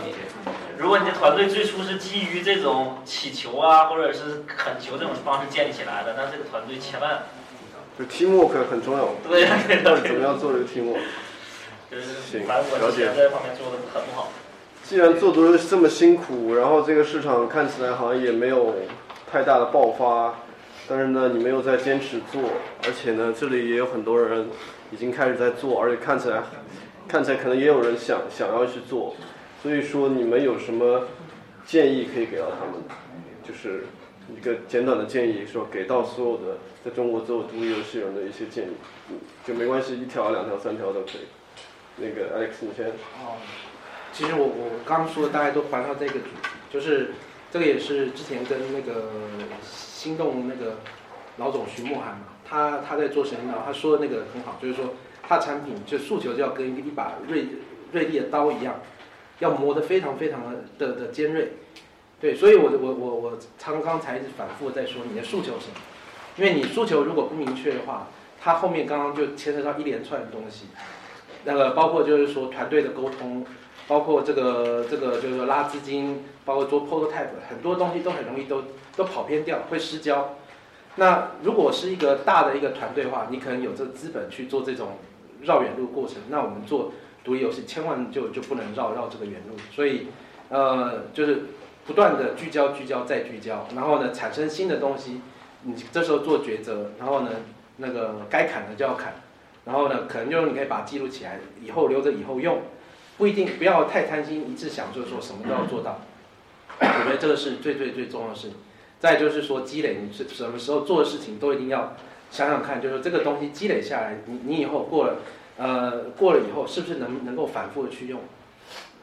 [0.77, 7.23] 如果你的团队最初是基于这种祈求啊，或者是恳求这种方式建立起来的，那这个团队千万
[7.99, 9.09] 就 teamwork 很重要。
[9.27, 9.47] 对，
[9.83, 11.01] 到底怎么样做这个 teamwork？
[12.31, 13.09] 行，了解。
[13.17, 14.29] 这方面做的很不好。
[14.83, 18.75] 既然做多这么辛苦，然后这个市场看起来好像也没有
[19.33, 20.35] 太大的爆发，
[20.87, 22.43] 但是呢，你没有在坚持做，
[22.85, 24.49] 而且呢，这里也有很多人
[24.91, 26.43] 已经开始在做，而且看起来。
[27.09, 29.15] 看起来可能也有人想想要去做，
[29.63, 31.07] 所以说你们有什么
[31.65, 32.83] 建议可以给到他们？
[33.47, 33.85] 就是
[34.35, 38.73] 一个简短的建议，说给到所有的在中国做独立游戏人的一些建议，
[39.47, 41.27] 就没关系，一条、两条、三条都可以。
[41.97, 42.87] 那个 Alex，你先。
[42.89, 43.37] 哦，
[44.13, 47.11] 其实我我刚说的大概都环绕这个主题，就是
[47.51, 49.11] 这个也是之前跟那个
[49.63, 50.79] 心动那个
[51.37, 54.95] 老总徐慕涵嘛，他他在做神经脑，他说的那个很好，就是说
[55.29, 57.47] 他产品就诉求就要跟一个一把锐
[57.93, 58.81] 锐利的刀一样，
[59.39, 61.53] 要磨得非常非常的的的尖锐。
[62.21, 65.77] 对，所以我我我我刚刚才一直反复在说你的诉求是什么，
[66.37, 68.09] 因为你诉求如果不明确的话，
[68.41, 70.67] 它后面刚刚就牵扯到一连串的东西，
[71.45, 73.45] 那个包括就是说团队的沟通。
[73.87, 78.65] 包括这个这个就是说拉资金，包括做 prototype，很多东西都很容易都
[78.97, 80.37] 都跑偏掉，会失焦。
[80.95, 84.97] 那如果是一个大的一个团队的话，你可能有这个资本去做这种
[85.45, 86.17] 绕远路过程。
[86.29, 86.93] 那我们做
[87.23, 89.57] 独立游戏，千万就就不能绕绕这个远路。
[89.71, 90.09] 所以，
[90.49, 91.45] 呃，就是
[91.87, 95.21] 不断的聚焦、聚焦再聚焦，然后呢产生新的东西。
[95.63, 97.31] 你这时候做抉择，然后呢
[97.77, 99.15] 那个该砍的就要砍，
[99.65, 102.61] 然后呢可能就你可以把它记录起来，以后留着以后用。
[103.17, 106.01] 不一定不要太贪心，一致想就是说什么都要做到。
[106.81, 108.57] 我觉得这个是最最最重要的事情。
[108.99, 111.95] 再就是说积累，你是什么时候做的事情都一定要
[112.35, 115.19] 想想看，就是这个东西积累下来，你你以后过了，
[115.57, 118.21] 呃，过了以后是不是能能够反复的去用？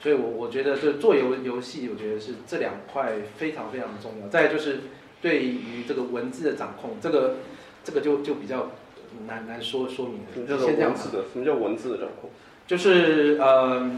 [0.02, 4.28] 所以我我觉得就做游游戏，我觉得是这两块非常非常的重要。
[4.28, 4.82] 再就是
[5.22, 7.36] 对于这个文字的掌控，这个
[7.86, 8.72] 这个就就比较
[9.28, 10.24] 难难说说明。
[10.34, 11.24] 什么叫做文字的？
[11.32, 12.30] 什么叫文字的掌控？
[12.68, 13.90] 就是呃，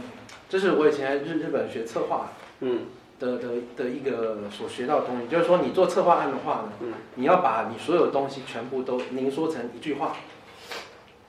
[0.48, 2.82] 这是我以前日日本学策划，嗯，
[3.24, 3.48] 的的
[3.78, 10.18] 的一个所学到的东西，就是说你做策划案的话呢，嗯，你要把你所有东西全部都凝缩成一句话，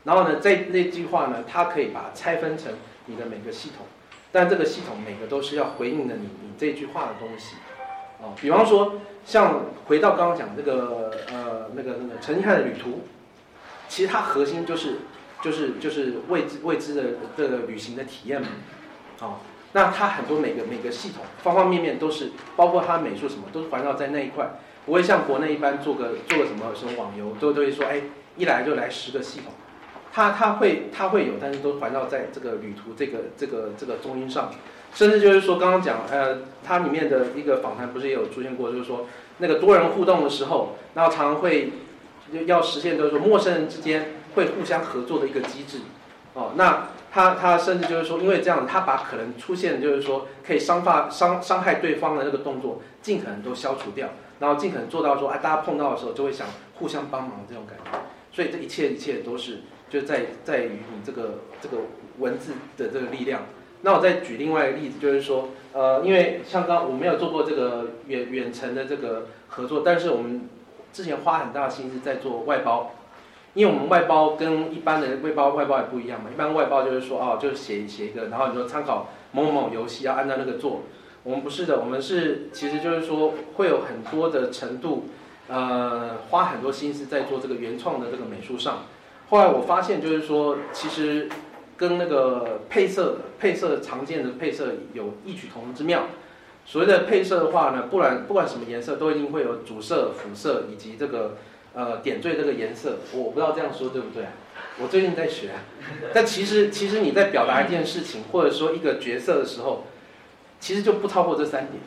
[0.03, 2.73] 然后呢，这那句话呢，它可以把它拆分成
[3.07, 3.87] 你的每个系统，
[4.33, 7.57] 但这个系统每个都是要回应的你你这句话的东西，
[8.21, 13.03] 哦，比方说像回到刚刚讲这个呃那个那个陈一汉的旅途，
[13.89, 14.97] 其实它核心就是。
[15.43, 17.03] 就是就是未知未知的
[17.37, 18.49] 这个旅行的体验嘛，
[19.21, 19.35] 哦，
[19.75, 24.49] 那它很多每个每个系统方方面面都是，包括它美术什么都是环绕在那一块，
[24.87, 28.01] 不会像国内一般做个做个什么什么网游都都会说，哎，
[28.37, 29.53] 一来就来十个系统，
[30.13, 34.51] 它它会它会有，但是都环绕在这个旅途这个这个这个中心上，
[34.95, 39.07] 甚至就是说刚刚讲，呃，它里面的一个访谈不是也有出现过，就是说
[39.39, 41.73] 那个多人互动的时候，然后常常会
[42.47, 44.15] 要实现就是说陌生人之间。
[44.35, 45.79] 会互相合作的一个机制，
[46.33, 54.09] 哦，那他他甚至就是说，因为这样，他把可能出现就是说可以伤发伤伤害对方的那个动作，尽可能都消除掉，
[54.41, 57.97] 然后尽可能做到说，啊，大家碰到的时候就会想互相帮忙这种感觉，
[58.33, 61.77] 所以这一切一切都是就在在于你这个这个
[62.19, 63.43] 文字的这个力量。
[63.83, 70.49] 那我再举另外一个例子，就是说，呃，因为像刚我没有做过这个远远程的这个合作，但是我们
[70.93, 72.91] 之前花很大的心思在做外包。
[73.55, 80.81] 因为我们外包跟一般的外包外包也不一样嘛，一般外包就是说哦，就是写写一个，然后你说参考某某某游戏要按照那个做，
[81.23, 85.05] 我们不是的，我们是其实就是说会有很多的程度，
[85.47, 88.87] 呃，花很多心思在做这个原创的这个美术上。
[89.31, 91.29] 后来我发现就是说，其实
[91.77, 96.07] 跟那个配色配色常见的配色有异曲同工之妙。
[96.67, 101.37] 所谓的配色的话呢，不然不管什么颜色都一定会有主色、辅色以及这个。
[101.75, 104.25] 呃，点缀这个颜色，我不知道这样说对不对？
[104.81, 105.51] 我最近在学，
[106.13, 109.85] 但其实其实你在表达一件事情，或者说一个角色的时候，
[110.61, 111.83] 其实就不超过这三点。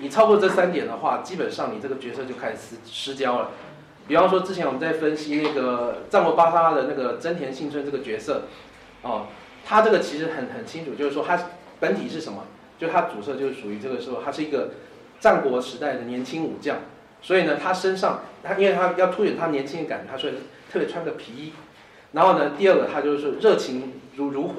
[0.00, 3.50] 你超过这三点的话，基本上你这个角色就开始失失焦了。
[4.06, 8.44] 比方说之前我们在分析那个战国巴沙的那个真田幸村这个角色，
[9.02, 9.26] 哦，
[9.64, 11.38] 他这个其实很很清楚，就是说他
[11.78, 12.44] 本体是什么？
[12.78, 14.70] 就他主色就是属于这个时候，他是一个
[15.18, 16.78] 战国时代的年轻武将。
[17.22, 20.34] 所以呢，他身上他因为他要凸显他年轻的感觉，他所以
[20.72, 21.52] 特别穿个皮衣。
[22.12, 24.54] 然后呢，第二个他就是热情如如火，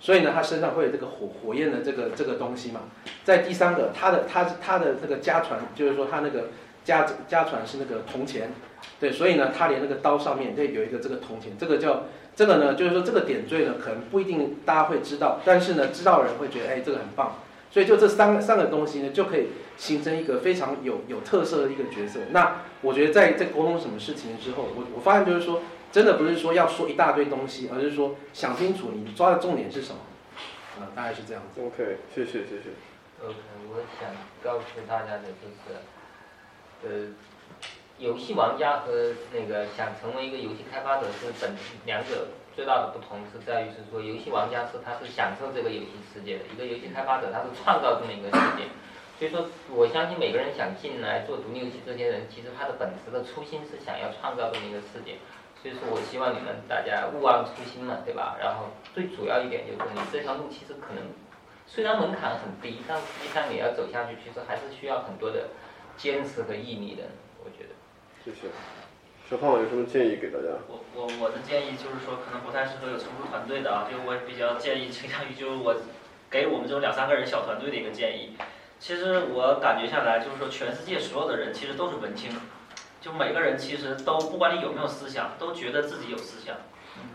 [0.00, 2.80] 所以呢，他身上会有这个火火焰的这个这个东西嘛。
[3.22, 6.48] 在第三个，他的他他的这个家传就是说他那个
[6.82, 8.50] 家家传是那个铜钱，
[8.98, 12.04] 对，所以呢，他连那个刀上面对有一个这个铜钱，这个叫
[12.34, 17.36] 这个呢，就是说这个点缀呢，可能不一定大家会知道，但是呢，知道的人会觉得哎，这个很棒。
[17.70, 22.20] 所以就这三个三个东西呢，就可以形成一个非常有有特色的一个角色。
[22.30, 25.60] 那我觉得在在沟通什么事情之后，我我发现就是说，
[25.92, 30.00] 真的不是说要说一大堆东西，而是说想清楚你抓的重点是什么。
[30.80, 31.60] 啊，大概是这样子。
[31.60, 32.70] OK，谢谢谢谢。
[33.22, 33.34] OK，
[33.68, 34.10] 我想
[34.42, 35.76] 告诉大家的就是，
[36.84, 37.12] 呃，
[37.98, 41.54] 游戏玩家和那个想成为一个游戏开发者是本
[41.84, 42.28] 两者。
[42.58, 48.66] 最大的不同是在于是说，游戏玩家是他是享受这个游戏世界的，一个游戏开发者他是创造这么一个世界。
[49.14, 55.14] 所以说，我相信每个人想进来做独立游戏，这些人其实他的本质的初心是想要创造这么一个世界。
[55.62, 58.34] 所以说我希望你们大家勿忘初心嘛，对吧？
[58.42, 61.04] 然后最主要一点就是，你这条路其实可能
[61.64, 65.46] 虽然门槛很低，但实际上你要走下去，其实还是需要很多的
[65.96, 67.04] 坚持和毅力的，
[67.38, 67.74] 我觉得。
[68.24, 68.50] 谢谢。
[69.28, 70.56] 小胖有什么建议给大家？
[70.68, 75.76] 我我我的建议就是说，可能不太适合有成熟团队的啊，就我比较建议倾向于就是我
[76.30, 78.38] 给我们这种两三个人小团队的一个建议。
[78.80, 82.30] 其实我感觉下来，就是说全世界所有的人其实都是文青，
[83.02, 86.56] 就每个人其实都不管你有没有思想，都觉得自己有思想，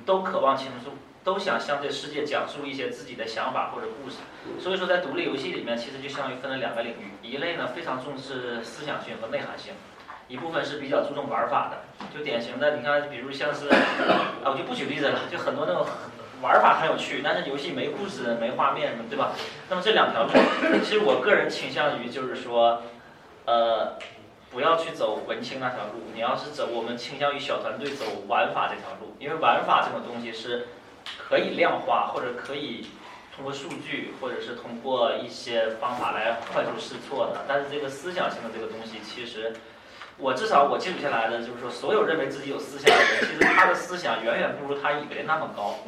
[0.06, 0.92] 都渴望倾诉，
[1.24, 4.18] 都想向这世界讲述一些自己的想法或者故事。
[4.60, 9.74] 所以说，在独立游戏里面，其实就相当于分了两个领域，一类呢非常重视思想性和内涵性。
[10.28, 15.86] 一部分是比较注重玩法的，就典型的，你看，比如像是，啊，我就不举例子了，就很多那种
[16.42, 19.34] 玩法很有趣，但是游戏没故事、没画面，对吧？
[19.70, 20.32] 那么这两条路，
[20.84, 22.82] 其实我个人倾向于就是说，
[23.46, 23.94] 呃，
[24.50, 30.68] 不要去走文青那条路，你要是走，我们倾向于小团队走玩法这条路，因为玩法这种东西是
[31.18, 32.88] 可以量化或者可以
[33.36, 39.54] 通过数据或者是通过一些方法来快速试错的，但是这个思想性的这个东西其实。
[40.18, 45.76] 我至少我记录下来的就是说，所有认为自己有思想的人，其实他的思想远远不如他以为那么高。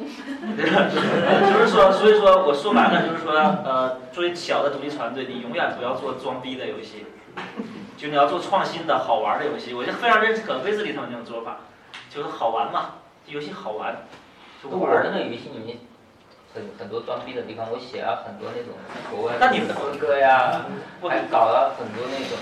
[0.58, 7.06] 就是说，所以说我说白了就是说，呃，作为小的独立团队，你永远不要做装逼的游戏，
[7.96, 9.72] 就你要做创新的好玩的游戏。
[9.72, 11.58] 我就非常认可威斯利他们那种做法，
[12.10, 12.96] 就是好玩嘛，
[13.26, 14.06] 游戏好玩。
[14.62, 15.78] 就玩的那个游戏里面。
[16.56, 18.72] 很很多装逼的地方，我写了很多那种
[19.12, 19.44] 国外的
[19.74, 20.64] 风格呀，
[21.04, 22.32] 还搞了很多那种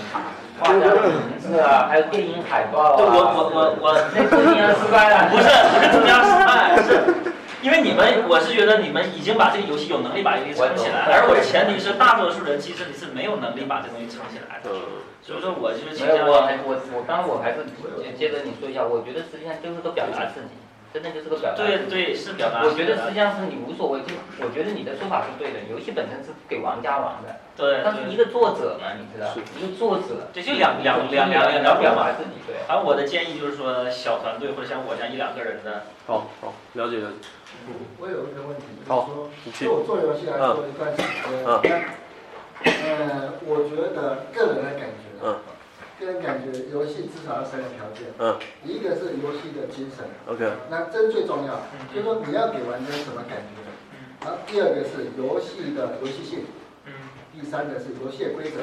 [0.57, 2.95] 画家的名字啊，还有电影海报啊。
[2.95, 5.27] 我我我我 那怎么样失败了？
[5.27, 14.71] 不是不是怎么样失败，是因为你们，我是觉得你们已经把这个游戏有能力把游戏撑起来，而我的前提是大多数人其实你是没有能力把这东西撑起来的。
[15.21, 16.21] 所以说，我就是倾向于。
[16.23, 17.65] 我我我刚刚我还是
[18.15, 20.55] 接着你说一下，我觉得实际上就是都表达自己。
[20.95, 21.57] 真的就是个表达。
[21.57, 22.63] 对对，是表达。
[22.63, 25.59] 我觉得实际上是你无所谓，就我觉得你的说法是对的。
[25.69, 27.35] 游戏本身是给玩家玩的。
[27.57, 27.81] 对。
[27.83, 29.27] 但是一个作者嘛，你知道，
[29.59, 30.31] 一个作者。
[30.31, 32.55] 这就两两两两两条表达自己对。
[32.69, 35.83] 而我的建议就是说，小团队或者像我这样一两个人的。
[36.07, 37.11] 好好，了解了。
[37.99, 39.09] 我有一个问题，好，
[39.59, 41.03] 就我做游戏来说一段时
[41.61, 41.83] 间，
[42.63, 45.11] 呃，我觉得个人的感觉。
[45.21, 45.35] 嗯。
[45.99, 48.11] 个人感觉，游戏至少要三个条件。
[48.19, 48.39] 嗯。
[48.63, 50.05] 一个是游戏的精神。
[50.27, 50.51] OK。
[50.69, 51.61] 那这最重要，
[51.93, 53.63] 就是说你要给玩家什么感觉。
[54.25, 56.45] 然后第二个是游戏的游戏性。
[56.85, 56.91] 嗯。
[57.33, 58.61] 第三个是游戏的规则。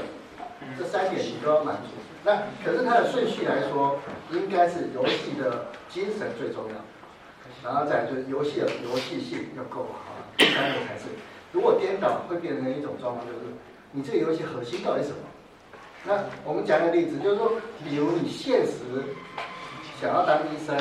[0.78, 1.90] 这三点你都要满足。
[2.24, 3.98] 那可是它的顺序来说，
[4.30, 11.06] 应该是游戏的精神最重要，然后再就是游戏的游戏性要够好，第三个才是。
[11.50, 13.38] 如果颠倒，会变成一种状况，就是
[13.90, 15.16] 你这个游戏核心到底什么？
[16.04, 17.52] 那我们讲个例子，就是说，
[17.84, 18.72] 比如你现实
[20.00, 20.76] 想要当医生，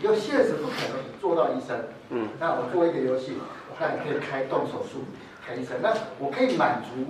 [0.00, 1.76] 又现实不可能做到医生。
[2.08, 2.28] 嗯。
[2.38, 3.36] 那我做一个游戏，
[3.78, 5.04] 那你可以开动手术，
[5.46, 5.76] 开医生。
[5.82, 7.04] 那我可以满足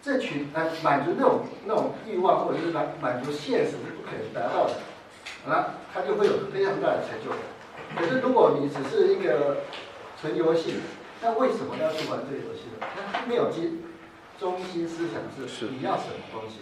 [0.00, 4.74] 这群，呃，满足那种那种欲望，或者是满满足现实是不可能达到的。
[5.44, 7.38] 那他就会有非常大的成就感。
[7.96, 9.58] 可是如果你只是一个
[10.20, 10.74] 纯游戏，
[11.20, 12.86] 那为什么要去玩这个游戏呢？
[13.12, 13.80] 它没有基。
[14.38, 16.60] 中心思想是你要什么东西，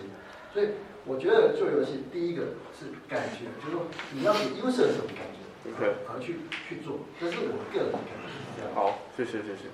[0.53, 0.68] 所以
[1.05, 2.43] 我觉得做游戏第一个
[2.79, 6.37] 是感觉，就是说你要给 user 什么感觉，OK，而去
[6.68, 8.75] 去做，这是我个人的感觉。
[8.75, 9.68] 好，谢谢谢谢。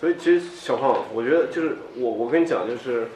[0.00, 3.08] 所以其实小胖，我觉得就是我我跟你讲，就是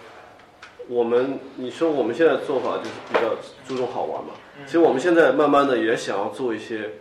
[0.87, 3.35] 我们你说我们现在做法就是比较
[3.67, 4.35] 注重好玩嘛，
[4.67, 6.93] 其实我们现在慢慢的也想要做一些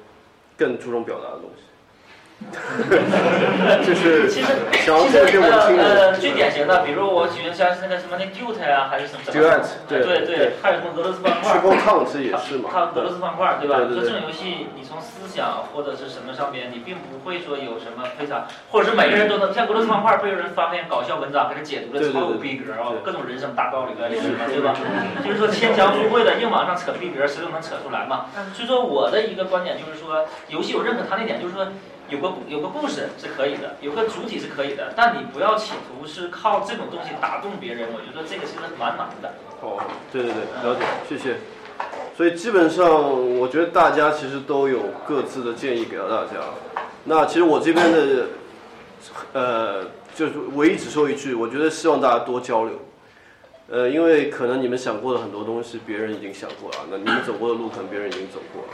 [0.57, 1.64] 更注重表达的东西。
[3.85, 5.39] 就是其实其实
[5.77, 11.53] 呃最典型的，比如我举个像那个什么那 Dute 啊，还是什么什么，对对对，还有什么俄罗斯方块，
[12.21, 13.79] 也是嘛，它俄罗斯方块对吧？
[13.95, 24.75] 就这种游戏，你从思想或者是什么上边，你并不会说有什么非常，或者是每个人都能像俄罗斯方块，被有人发篇搞笑文章给他解读的超有逼格啊，各种人生大道理在里面嘛，对吧？
[25.23, 28.27] 就是说牵强附会的硬往上扯逼格，谁都能扯出来嘛。
[28.53, 31.67] 所以说我的一个观点就是说，游戏我认可他那点，就是说。
[32.14, 39.34] 有个有个故事是可以的，有个主体是可以的，但你不要企图是靠这种东西打动别人，我觉得这个其实蛮难的。
[39.61, 41.38] 哦，对对对，了解，谢谢。
[42.16, 42.88] 所以基本上，
[43.39, 46.39] 我觉得大家其实都有各自的建议给到大家。
[47.05, 48.28] 那其实我这边的，
[49.34, 52.80] 呃，就是唯一只说一句，我觉得希望大家多交流。
[53.70, 58.70] 呃，因为可能你们想过的很多东西，别人已经想过了，那你们走过的路，可能别人已经走过了。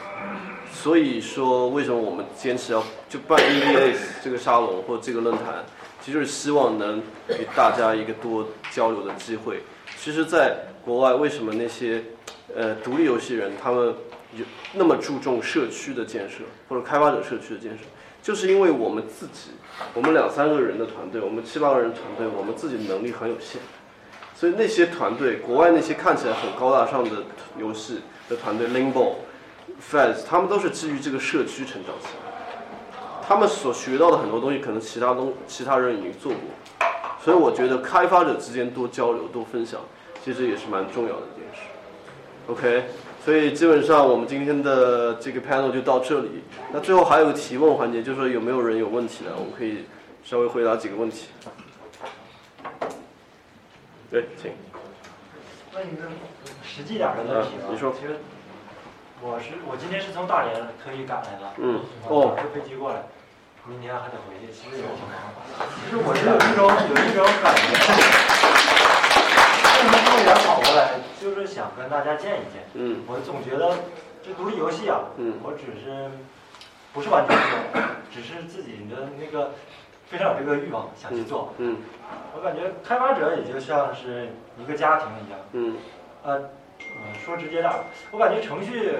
[0.73, 3.93] 所以说，为什么我们坚持要就办 EDA
[4.23, 5.65] 这个沙龙或这个论坛，
[6.01, 9.61] 其实就是希望能给大家一个多交流的机会。
[9.97, 10.55] 其实，在
[10.85, 12.03] 国外，为什么那些
[12.55, 13.93] 呃独立游戏人他们
[14.33, 16.37] 有那么注重社区的建设
[16.69, 17.83] 或者开发者社区的建设？
[18.21, 19.51] 就是因为我们自己，
[19.93, 23.61] 我们两三个人的团队，我们七八个人团队，我们自己能力很有限，
[24.35, 27.23] 所以那些团队，国外那些看起来很高大上的
[27.57, 29.15] 游戏的团队，Limbo、
[29.81, 32.57] Fez，他们都是基于这个社区成长起来的。
[33.27, 36.41] 他们所学到的很多东西，可能其他东其他人已经做过，
[37.23, 39.79] 所以我觉得开发者之间多交流、多分享，
[40.23, 41.61] 其实也是蛮重要的一件事。
[42.47, 42.85] OK，
[43.23, 46.43] 所以基本上我们今天的这个 panel 就到这里。
[46.73, 49.85] 那最后还有个提问环节，就是说有没有人有问题呢，我们可以
[50.23, 51.27] 稍微回答几个问题。
[54.09, 54.51] 对，请。
[55.75, 56.03] 问一个
[56.63, 57.65] 实际点的问题吧。
[57.69, 58.17] 嗯你说其实
[59.21, 63.03] 我是我今天是从大连特意赶来的，嗯哦，坐飞机过来，
[63.65, 65.43] 明天还得回去，其实也挺麻烦。
[65.75, 67.67] 其实我是有一种有一种感觉，
[69.67, 72.63] 为什么这么远跑过来，就是想跟大家见一见。
[72.75, 73.75] 嗯我总觉得
[74.23, 76.09] 这独立游戏啊，嗯我只是
[76.93, 79.51] 不是完全懂，只是自己的那个
[80.07, 81.53] 非常有这个欲望想去做。
[81.57, 81.75] 嗯
[82.35, 85.75] 我感觉开发者也就像是一个家庭一样，嗯
[86.23, 86.49] 呃，
[86.95, 88.93] 呃说直接点儿，我感觉程序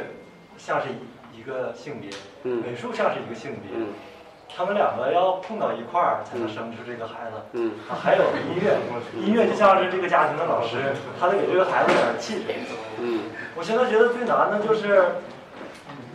[0.58, 2.10] 像是一一个性别，
[2.44, 3.88] 嗯美术像是一个性别，嗯
[4.56, 7.38] 他们两个要碰到一块儿才能生出这个孩子。
[7.54, 8.78] 嗯啊，还有音乐，
[9.24, 10.78] 音乐就像是这个家庭的老师，
[11.20, 12.46] 他得给这个孩子点儿气质。
[13.00, 13.22] 嗯
[13.56, 15.06] 我现在觉得最难的就是，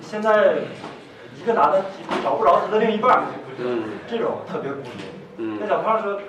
[0.03, 0.55] 现在
[1.37, 1.85] 一个男的
[2.23, 3.23] 找不着他的另一半，
[3.59, 4.91] 嗯这种特别孤独。
[5.37, 6.21] 嗯那小胖说，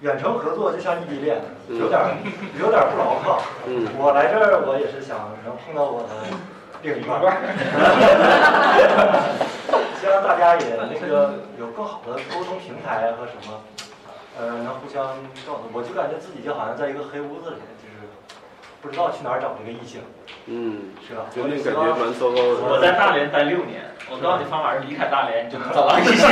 [0.00, 2.16] 远程合作就像异地恋，嗯有点儿
[2.58, 3.42] 有点儿不牢靠。
[3.66, 6.14] 嗯我来这儿，我也是想能碰到我的
[6.82, 7.36] 另一半儿。
[10.00, 13.60] 希望大家也那个有更好的沟通平台和什么，
[14.40, 15.68] 呃，能互相告诉。
[15.72, 18.08] 我就感觉自己就好像在一个黑屋子里，就是
[18.80, 20.00] 不知道去哪儿找这个异性，
[20.46, 21.26] 嗯，是吧？
[21.30, 22.56] 就那感觉蛮糟糕的。
[22.72, 26.26] 我在大连待六年，我告诉你方法是离开大连你就能找到异性。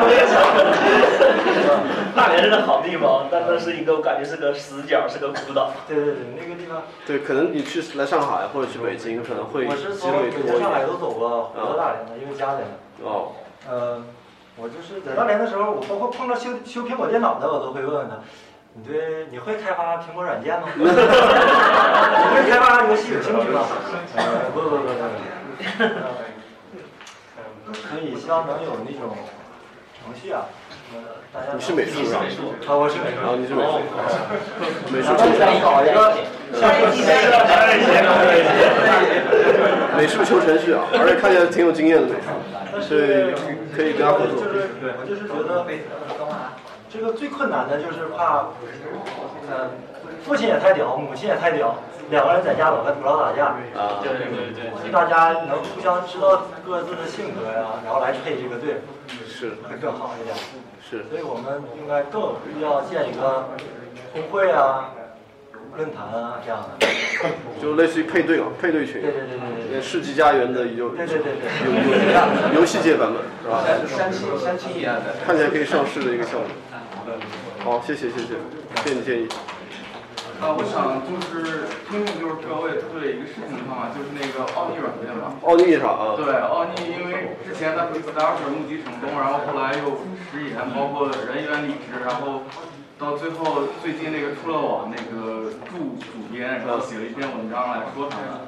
[0.00, 0.40] 我也想，
[2.16, 5.72] 大连是个好地方，但那是一个我感觉是个死角，是个孤岛。
[5.86, 10.12] 对对对，那个地方，对，可能你去来上海或者去北京，可能会我是机从
[10.58, 10.88] 上海点。
[10.88, 12.72] 都走过，回到大连的，因为家里呢。
[13.04, 13.32] 哦，
[13.68, 14.02] 呃，
[14.56, 18.16] 我就是在大连的时候，我包括碰到修修苹果电脑的，我都会问问他，
[18.72, 20.68] 你对你会开发苹果软件吗？
[20.74, 23.60] 你会开发游戏有兴趣吗？
[24.16, 24.88] 呃，不不不不
[27.72, 29.16] 所以希望能有那种
[30.04, 30.46] 程序啊，
[31.54, 32.20] 你是美术是吧？
[32.68, 33.80] 啊，我是美术，然后你是美术，
[34.92, 36.14] 美术咱们想搞一个
[36.54, 36.70] 像
[39.96, 42.28] 美术求程序啊，而且看起来挺有经验的美术，
[42.80, 43.34] 所以
[43.74, 43.92] 可以。
[43.94, 44.44] 跟他合作。
[44.44, 45.66] 就是我就是觉得，
[46.88, 48.50] 这个最困难的就是怕，
[49.50, 49.70] 呃，
[50.26, 51.76] 父亲也太屌，母亲也太屌，
[52.10, 58.82] 两个人在家老跟老打架，啊，对对对，所以大家能互相知道各自的性格呀，然后来配这个队，
[59.28, 60.34] 是会更好一点。
[60.82, 63.50] 是，所以我们应该更有必要建一个
[64.12, 64.90] 工会啊、
[65.76, 66.86] 论坛啊这样的。
[67.62, 73.64] 就类似于配对嘛，配对群对，对对对对世纪佳缘的有对对对对有有游戏界版本是吧？
[73.86, 75.14] 三七三七一样的。
[75.24, 76.46] 看起来可以上市的一个项目。
[77.62, 78.34] 好，谢谢谢谢，
[78.82, 79.28] 谢谢你建议。
[80.36, 85.32] 啊，我想就是听众就是各位对一个事情的看法，就是那个奥尼软件嘛。
[85.40, 92.44] 奥尼一场啊，对，奥尼因为之前在 Kickstarter 募集成功，然后后来又食言，包括人员离职，然后
[93.00, 98.44] 到最后最近那个出了网那个驻主编，然后写了一篇文章来说他们，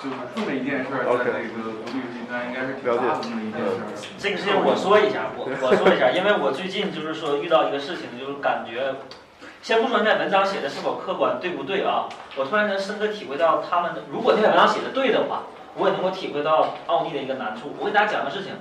[0.00, 3.92] 就是这么一件事儿，在那个独立游戏端应该是挺大的这么一件事儿。
[4.16, 8.96] 这个事情我说一下，我我说一下，因为我最近就是说遇到一个事情，就是感觉，
[9.60, 15.42] 先不说那文章写的是否客观对不对啊，我突然间深刻体会到他们的，如果那篇文章写的对的话，
[15.74, 17.74] 我也能够体会到奥秘的一个难处。
[17.78, 18.52] 我给大家讲个事情，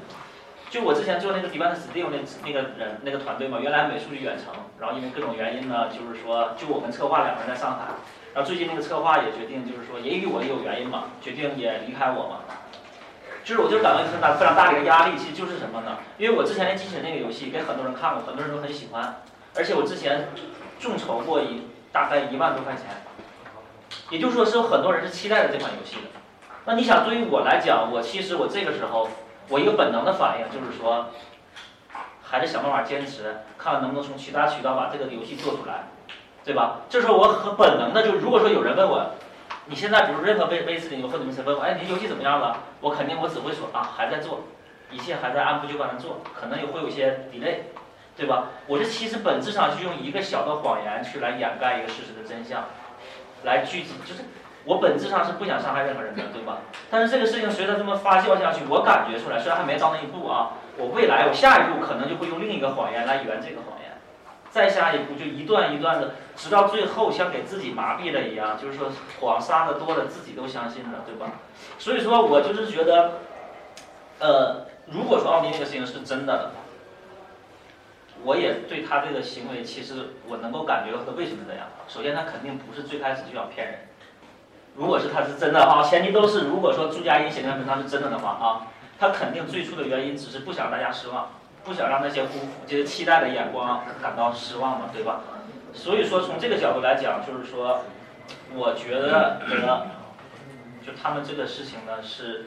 [0.69, 7.93] 就我之前做那个 Divine Steel 那那个人那个团队嘛，原来美术是远程，然后因为各种原因呢，就是说就我们策划两个人在上海，
[8.33, 12.39] 然后最近那个策划也决定就是说，也与我也有原因嘛，决定也离开我嘛。
[13.45, 15.99] 就是我就感到非常非常大的一个压力，其实就是什么呢？
[16.17, 19.21] 因为我之前那机器人那个游戏给很多人看过，很多人都很喜欢，
[19.55, 20.27] 而且我之前
[20.79, 22.85] 众筹过一大概一万多块钱，
[24.09, 26.19] 也就是说是有很多人是期待着这款游戏的。
[26.65, 29.09] 那你想，对于我来讲，我其实我这个时候
[29.49, 31.07] 我一个本能的反应就是说，
[32.21, 35.85] 还是想办法坚持，看看能不能从其他渠道把这个游戏做出来，
[36.43, 36.81] 对吧？
[36.89, 39.11] 这时候我很本能的就，如果说有人问我，
[39.67, 42.57] 你现在比如任何威威斯汀或者什么问我，哎，你游戏怎么样了？
[42.81, 44.41] 我肯定我只会说啊，还在做，
[44.91, 47.59] 一切还在按部就班的做，可能也会有些 delay，
[48.17, 48.45] 对吧？
[48.65, 52.65] 我这其实本质上是用一个小的谎言去来掩盖一个事实的真相，
[53.43, 54.23] 来聚集，就是
[54.65, 56.57] 我本质上是不想伤害任何人的，对吧？
[56.89, 63.91] 但是这个事情随着这么发酵下去，我感觉出来，虽然还没到那一步啊，我未来我下一步可能就会用另一个谎言来圆这个谎言，
[64.49, 68.89] 再下一步就一段一段的，直到最后像给自己麻痹了一样，就是说
[69.21, 71.27] 谎撒的多了，自己都相信了，对吧？
[71.77, 73.19] 所以说我就是觉得，
[74.19, 76.51] 呃，如果说奥迪那个事情是真的，
[78.23, 81.67] 我也对他这个行为，其实我能够感觉到他为什么这样。
[81.87, 83.79] 首先，他肯定不是最开始就想骗人。
[84.75, 88.67] 如果是他是真的啊，前提都是如果说朱家英写那篇文章是真的的话啊，
[88.99, 91.29] 他肯定最初的原因只是不想大家失望，
[91.63, 95.21] 不想让那些辜负就是期待的眼光感到失望嘛，对吧？
[95.73, 97.81] 所以说从这个角度来讲，就是说，
[98.55, 99.41] 我觉得，
[100.85, 102.45] 就他们这个事情呢是，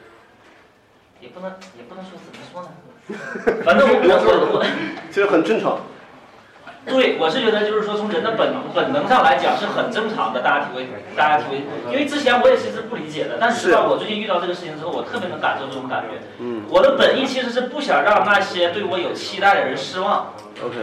[1.19, 2.69] 也不能也不能说怎么说呢，
[3.65, 4.65] 反正我我我。
[5.11, 5.79] 这很正常。
[6.83, 11.61] 对，我是觉得就是说，从人的本本能上来讲是很正常的，大家体会，大家体会。
[11.91, 16.19] 因为之前我也其实不理解的，但是我最近遇到这个事情之后，我特别能感受这种感觉。
[16.39, 16.63] 嗯。
[16.69, 20.33] 我的本意其实是不想让那些对我有期待的人失望。
[20.65, 20.75] OK。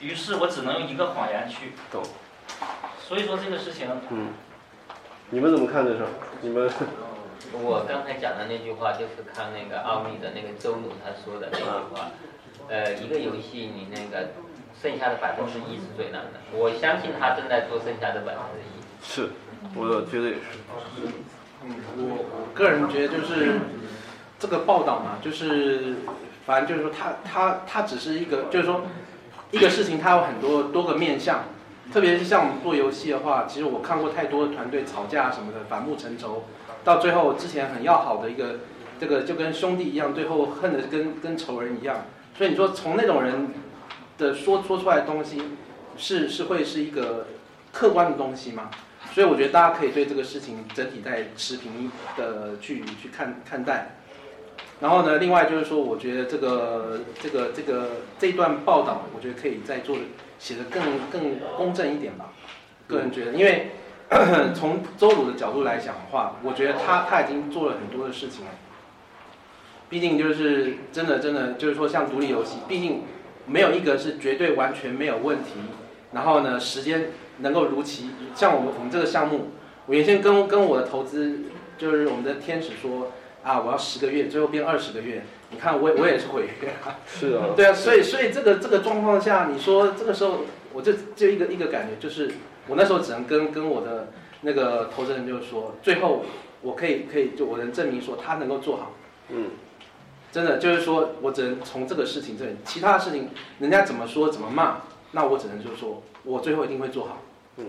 [0.00, 1.74] 于是我只能用一个谎言去。
[1.92, 2.02] 懂。
[2.98, 3.86] 所以说这个事情。
[4.10, 4.28] 嗯。
[5.30, 6.00] 你们怎么看这事？
[6.40, 6.68] 你们？
[7.52, 12.10] 我刚才讲的那句话就是看那个奥秘的那个周鲁他说的那句话，
[12.68, 14.28] 呃，一个游戏你那个。
[14.80, 18.80] 剩下的百分之一是最难的，我相信他正在做剩下的百分之一。
[19.02, 19.28] 是，
[19.76, 20.40] 我觉得也是。
[21.62, 23.60] 嗯，我我个人觉得就是
[24.38, 25.96] 这个报道嘛，就是
[26.46, 28.84] 反正就是说他他他只是一个，就是说
[29.50, 31.44] 一个事情，它有很多多个面向。
[31.92, 36.44] 特别是像我们做游戏的话，其实我看过太多团队吵架什么的，反目成仇，
[36.84, 38.60] 到最后之前很要好的一个
[38.98, 42.06] 这个就跟兄弟一样，最后恨的跟跟仇人一样。
[42.36, 43.48] 所以你说从那种人。
[44.20, 45.40] 的说说出来的东西，
[45.96, 47.28] 是是会是一个
[47.72, 48.70] 客观的东西吗？
[49.14, 53.96] 所以我觉得大家可以对这个事情整体在持平的去去看看待。
[54.78, 59.96] 然后呢，另外就是说，我觉得这个这个这个这段报道，我觉得可以再做
[60.38, 62.34] 写的更更公正一点吧。
[62.86, 63.70] 个人觉得，因为
[64.54, 68.50] 从周鲁的角度来讲的话，我觉得他他已经做了很多的事情了。
[69.88, 73.02] 毕竟就是真的真的就是说，像独立游戏，毕竟。
[73.46, 75.54] 没有一个是绝对完全没有问题，
[76.12, 78.10] 然后呢，时间能够如期。
[78.32, 79.48] 像我们我们这个项目，
[79.86, 81.40] 我原先跟跟我的投资
[81.76, 83.10] 就是我们的天使说
[83.42, 85.24] 啊，我要十个月，最后变二十个月。
[85.50, 87.00] 你看我我也是毁约啊。
[87.08, 87.46] 是啊。
[87.56, 90.42] 对啊，所以所以这个这个状况下，你说这个时候，
[90.72, 92.30] 我就就一个一个感觉，就是
[92.66, 94.08] 我那时候只能跟跟我的
[94.42, 96.24] 那个投资人就是说，最后
[96.62, 98.92] 我可以可以就我能证明说他能够做好。
[99.28, 99.50] 嗯。
[100.32, 104.76] 真的就是说，我只能从这个事情这里，其他的事情，人家怎么说怎么骂，
[105.10, 107.18] 那我只能就是说我最后一定会做好，
[107.56, 107.66] 嗯，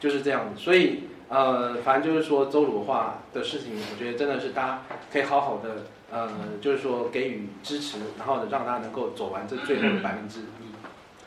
[0.00, 0.60] 就是这样子。
[0.60, 6.28] 所以呃，反正就是说周鲁化的事情，我觉得真的是大家可以好好的呃，
[6.60, 10.44] 就是说给予支持，然后呢让他能够走完这最后的百分之一。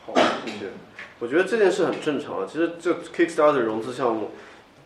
[0.05, 0.13] 好，
[0.45, 0.65] 谢谢。
[1.19, 2.47] 我觉得这件事很正常啊。
[2.49, 4.31] 其实这 Kickstarter 融资项目，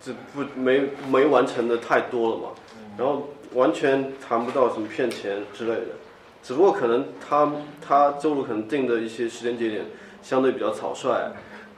[0.01, 2.49] 这不没没完成的太多了嘛，
[2.97, 3.29] 然后。
[3.53, 5.89] 完全谈不到什么骗钱之类的，
[6.41, 9.86] 只不过可能他他周鲁可能定的一些时间节点
[10.23, 11.34] 相对比较草率，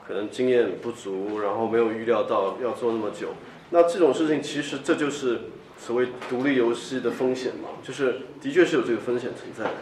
[0.08, 3.34] 可能经验不足，然后没有预料到要做那么久。
[3.68, 5.40] 那这种事情其实这就是
[5.78, 9.76] 所谓独立游戏的风险嘛，就是的确是有这个风险存在的，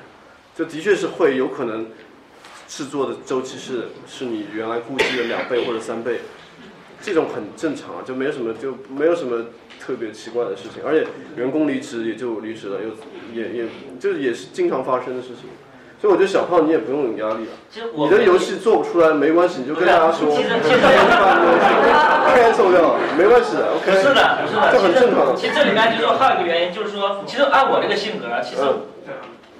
[0.57, 1.91] 就的确是会有可能
[2.67, 6.21] 制作的周期是是你原来估计的两倍或者三倍，
[7.01, 9.45] 这种很正常啊，就没有什么就没有什么。
[9.85, 11.07] 特别奇怪的事情，而且
[11.37, 12.89] 员工离职也就离职了，又
[13.35, 13.65] 也也
[14.01, 15.45] 就也是经常发生的事情，
[16.01, 17.53] 所以我觉得小胖你也不用有压力了。
[17.95, 20.88] 你的游戏做不出来没关系，你就跟大家说，其实其实把
[21.45, 21.68] 游戏
[22.33, 23.93] cancel 掉，没关系的，OK。
[23.93, 25.37] 不是的，不是的，这很正常。
[25.37, 28.63] 其实这里面就是还有一个原因，就是说，其实按我这个性格，其实。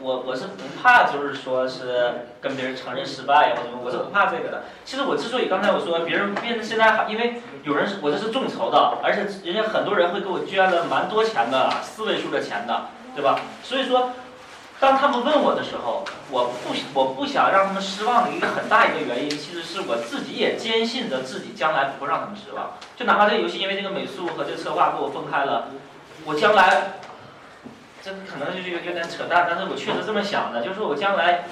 [0.05, 4.65] 我我是不怕，就是说是跟别人承认失败呀，或者什么，我是不怕这个的。
[4.85, 13.41] 其实我之所以刚才我说别人变得现在还，因为有人我这是众筹的，而且人家很多人会给我捐了蛮多钱的，四位数的钱的，对吧？
[13.63, 14.11] 所以说，
[14.79, 22.73] 当他们问我的时候，我不我不想让他们失望的一个很大一个原因，其实是我自己也坚信着自己将来不会让他们失望。
[22.95, 25.69] 就哪怕这个游戏因为这个美术和这个策划给我分开了，
[26.27, 27.01] 我将来。
[28.05, 31.45] 这可能就是有有点扯淡，但是我确实这么想的，就是我将来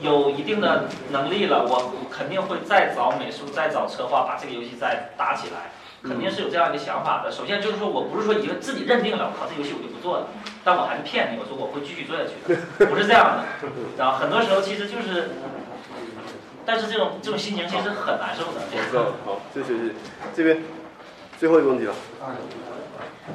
[0.00, 5.72] 有一定的能力了，我肯定会再找美术、再找策划，把这个游戏再搭起来，
[6.02, 7.30] 肯定是有这样一个想法的。
[7.30, 10.28] 首先就是说我不是说已经自己认定了，我靠，这游戏我就不做了，
[10.64, 13.44] 但我还是骗你，我说我会继续做下去的，不是这样的。
[13.98, 15.32] 然后很多时候其实就是，
[16.64, 18.62] 但是这种这种心情其实很难受的。
[19.26, 19.94] 好，谢谢谢谢，
[20.34, 20.62] 这边。
[21.38, 21.92] 最后一个问题了。
[22.22, 22.32] 啊，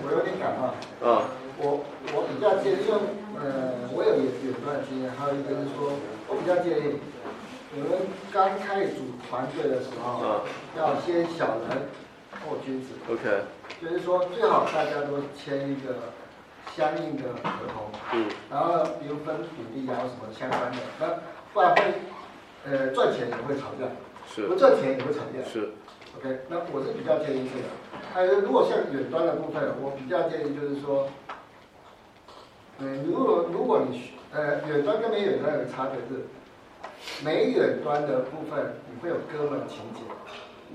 [0.01, 0.73] 我有点感冒。
[1.07, 1.21] 啊。
[1.59, 1.81] 我
[2.13, 3.01] 我比较建议，因为
[3.41, 5.89] 呃，我有远远端的经验，还有一个是说，
[6.29, 7.01] 我比较建议，
[7.73, 7.97] 你们
[8.31, 10.45] 刚开始组团队的时候，啊，
[10.77, 11.89] 要先小人
[12.45, 12.93] 后君子。
[13.09, 13.25] OK。
[13.81, 16.13] 就是说，最好大家都签一个
[16.77, 17.89] 相应的合同。
[18.13, 18.29] 嗯。
[18.51, 21.17] 然后比如分比例啊什么相关的，那
[21.53, 21.81] 不然会
[22.65, 23.89] 呃赚钱也会吵架，
[24.29, 24.45] 是。
[24.45, 25.41] 不赚钱也会吵架。
[25.41, 25.73] 是。
[26.17, 27.65] OK，那我是比较建议这个。
[28.13, 31.09] 还有如果像远端的部分，我比较建议就是说。
[32.79, 36.27] 嗯，如果如果你呃远端跟没远端有差别是，
[37.25, 40.01] 没远端的部分你会有哥们情节，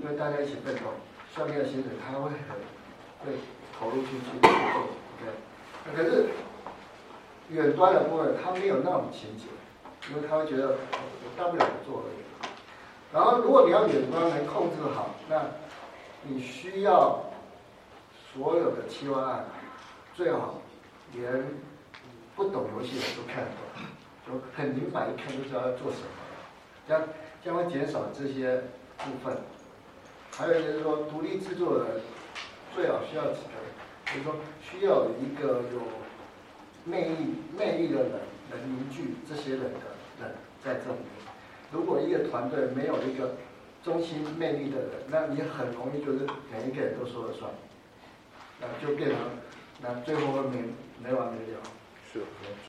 [0.01, 0.81] 因为大家一起奋斗，
[1.33, 2.59] 上面的薪水他会很
[3.23, 3.39] 会
[3.79, 4.49] 投入进去去做
[5.15, 5.95] ，OK。
[5.95, 6.25] 可是
[7.49, 9.45] 远端的部分他没有那种情节，
[10.09, 12.19] 因为他会觉得我大不了不做而已。
[13.13, 15.41] 然后如果你要远端能控制好，那
[16.23, 17.23] 你需要
[18.33, 19.45] 所有的企划案
[20.13, 20.59] 最好
[21.13, 21.45] 连。
[22.35, 23.63] 不懂游戏的都看得懂，
[24.25, 26.07] 就很明白，一看就知道要做什么，
[26.87, 27.03] 这样
[27.43, 28.63] 将会减少这些
[28.97, 29.37] 部分。
[30.31, 32.01] 还有就是说，独立制作人
[32.73, 35.81] 最好需要几个，就是说需要一个有
[36.85, 38.11] 魅力、魅力的人，
[38.49, 39.79] 能凝聚这些人的
[40.19, 40.33] 人
[40.63, 40.97] 在这里。
[41.71, 43.35] 如果一个团队没有一个
[43.83, 47.51] 中心魅力的人，那你很容易就是每一个人都说了算，
[48.59, 49.17] 那就变成
[49.81, 50.63] 那最后会没
[50.99, 51.59] 没完没了。
[52.13, 52.53] 是。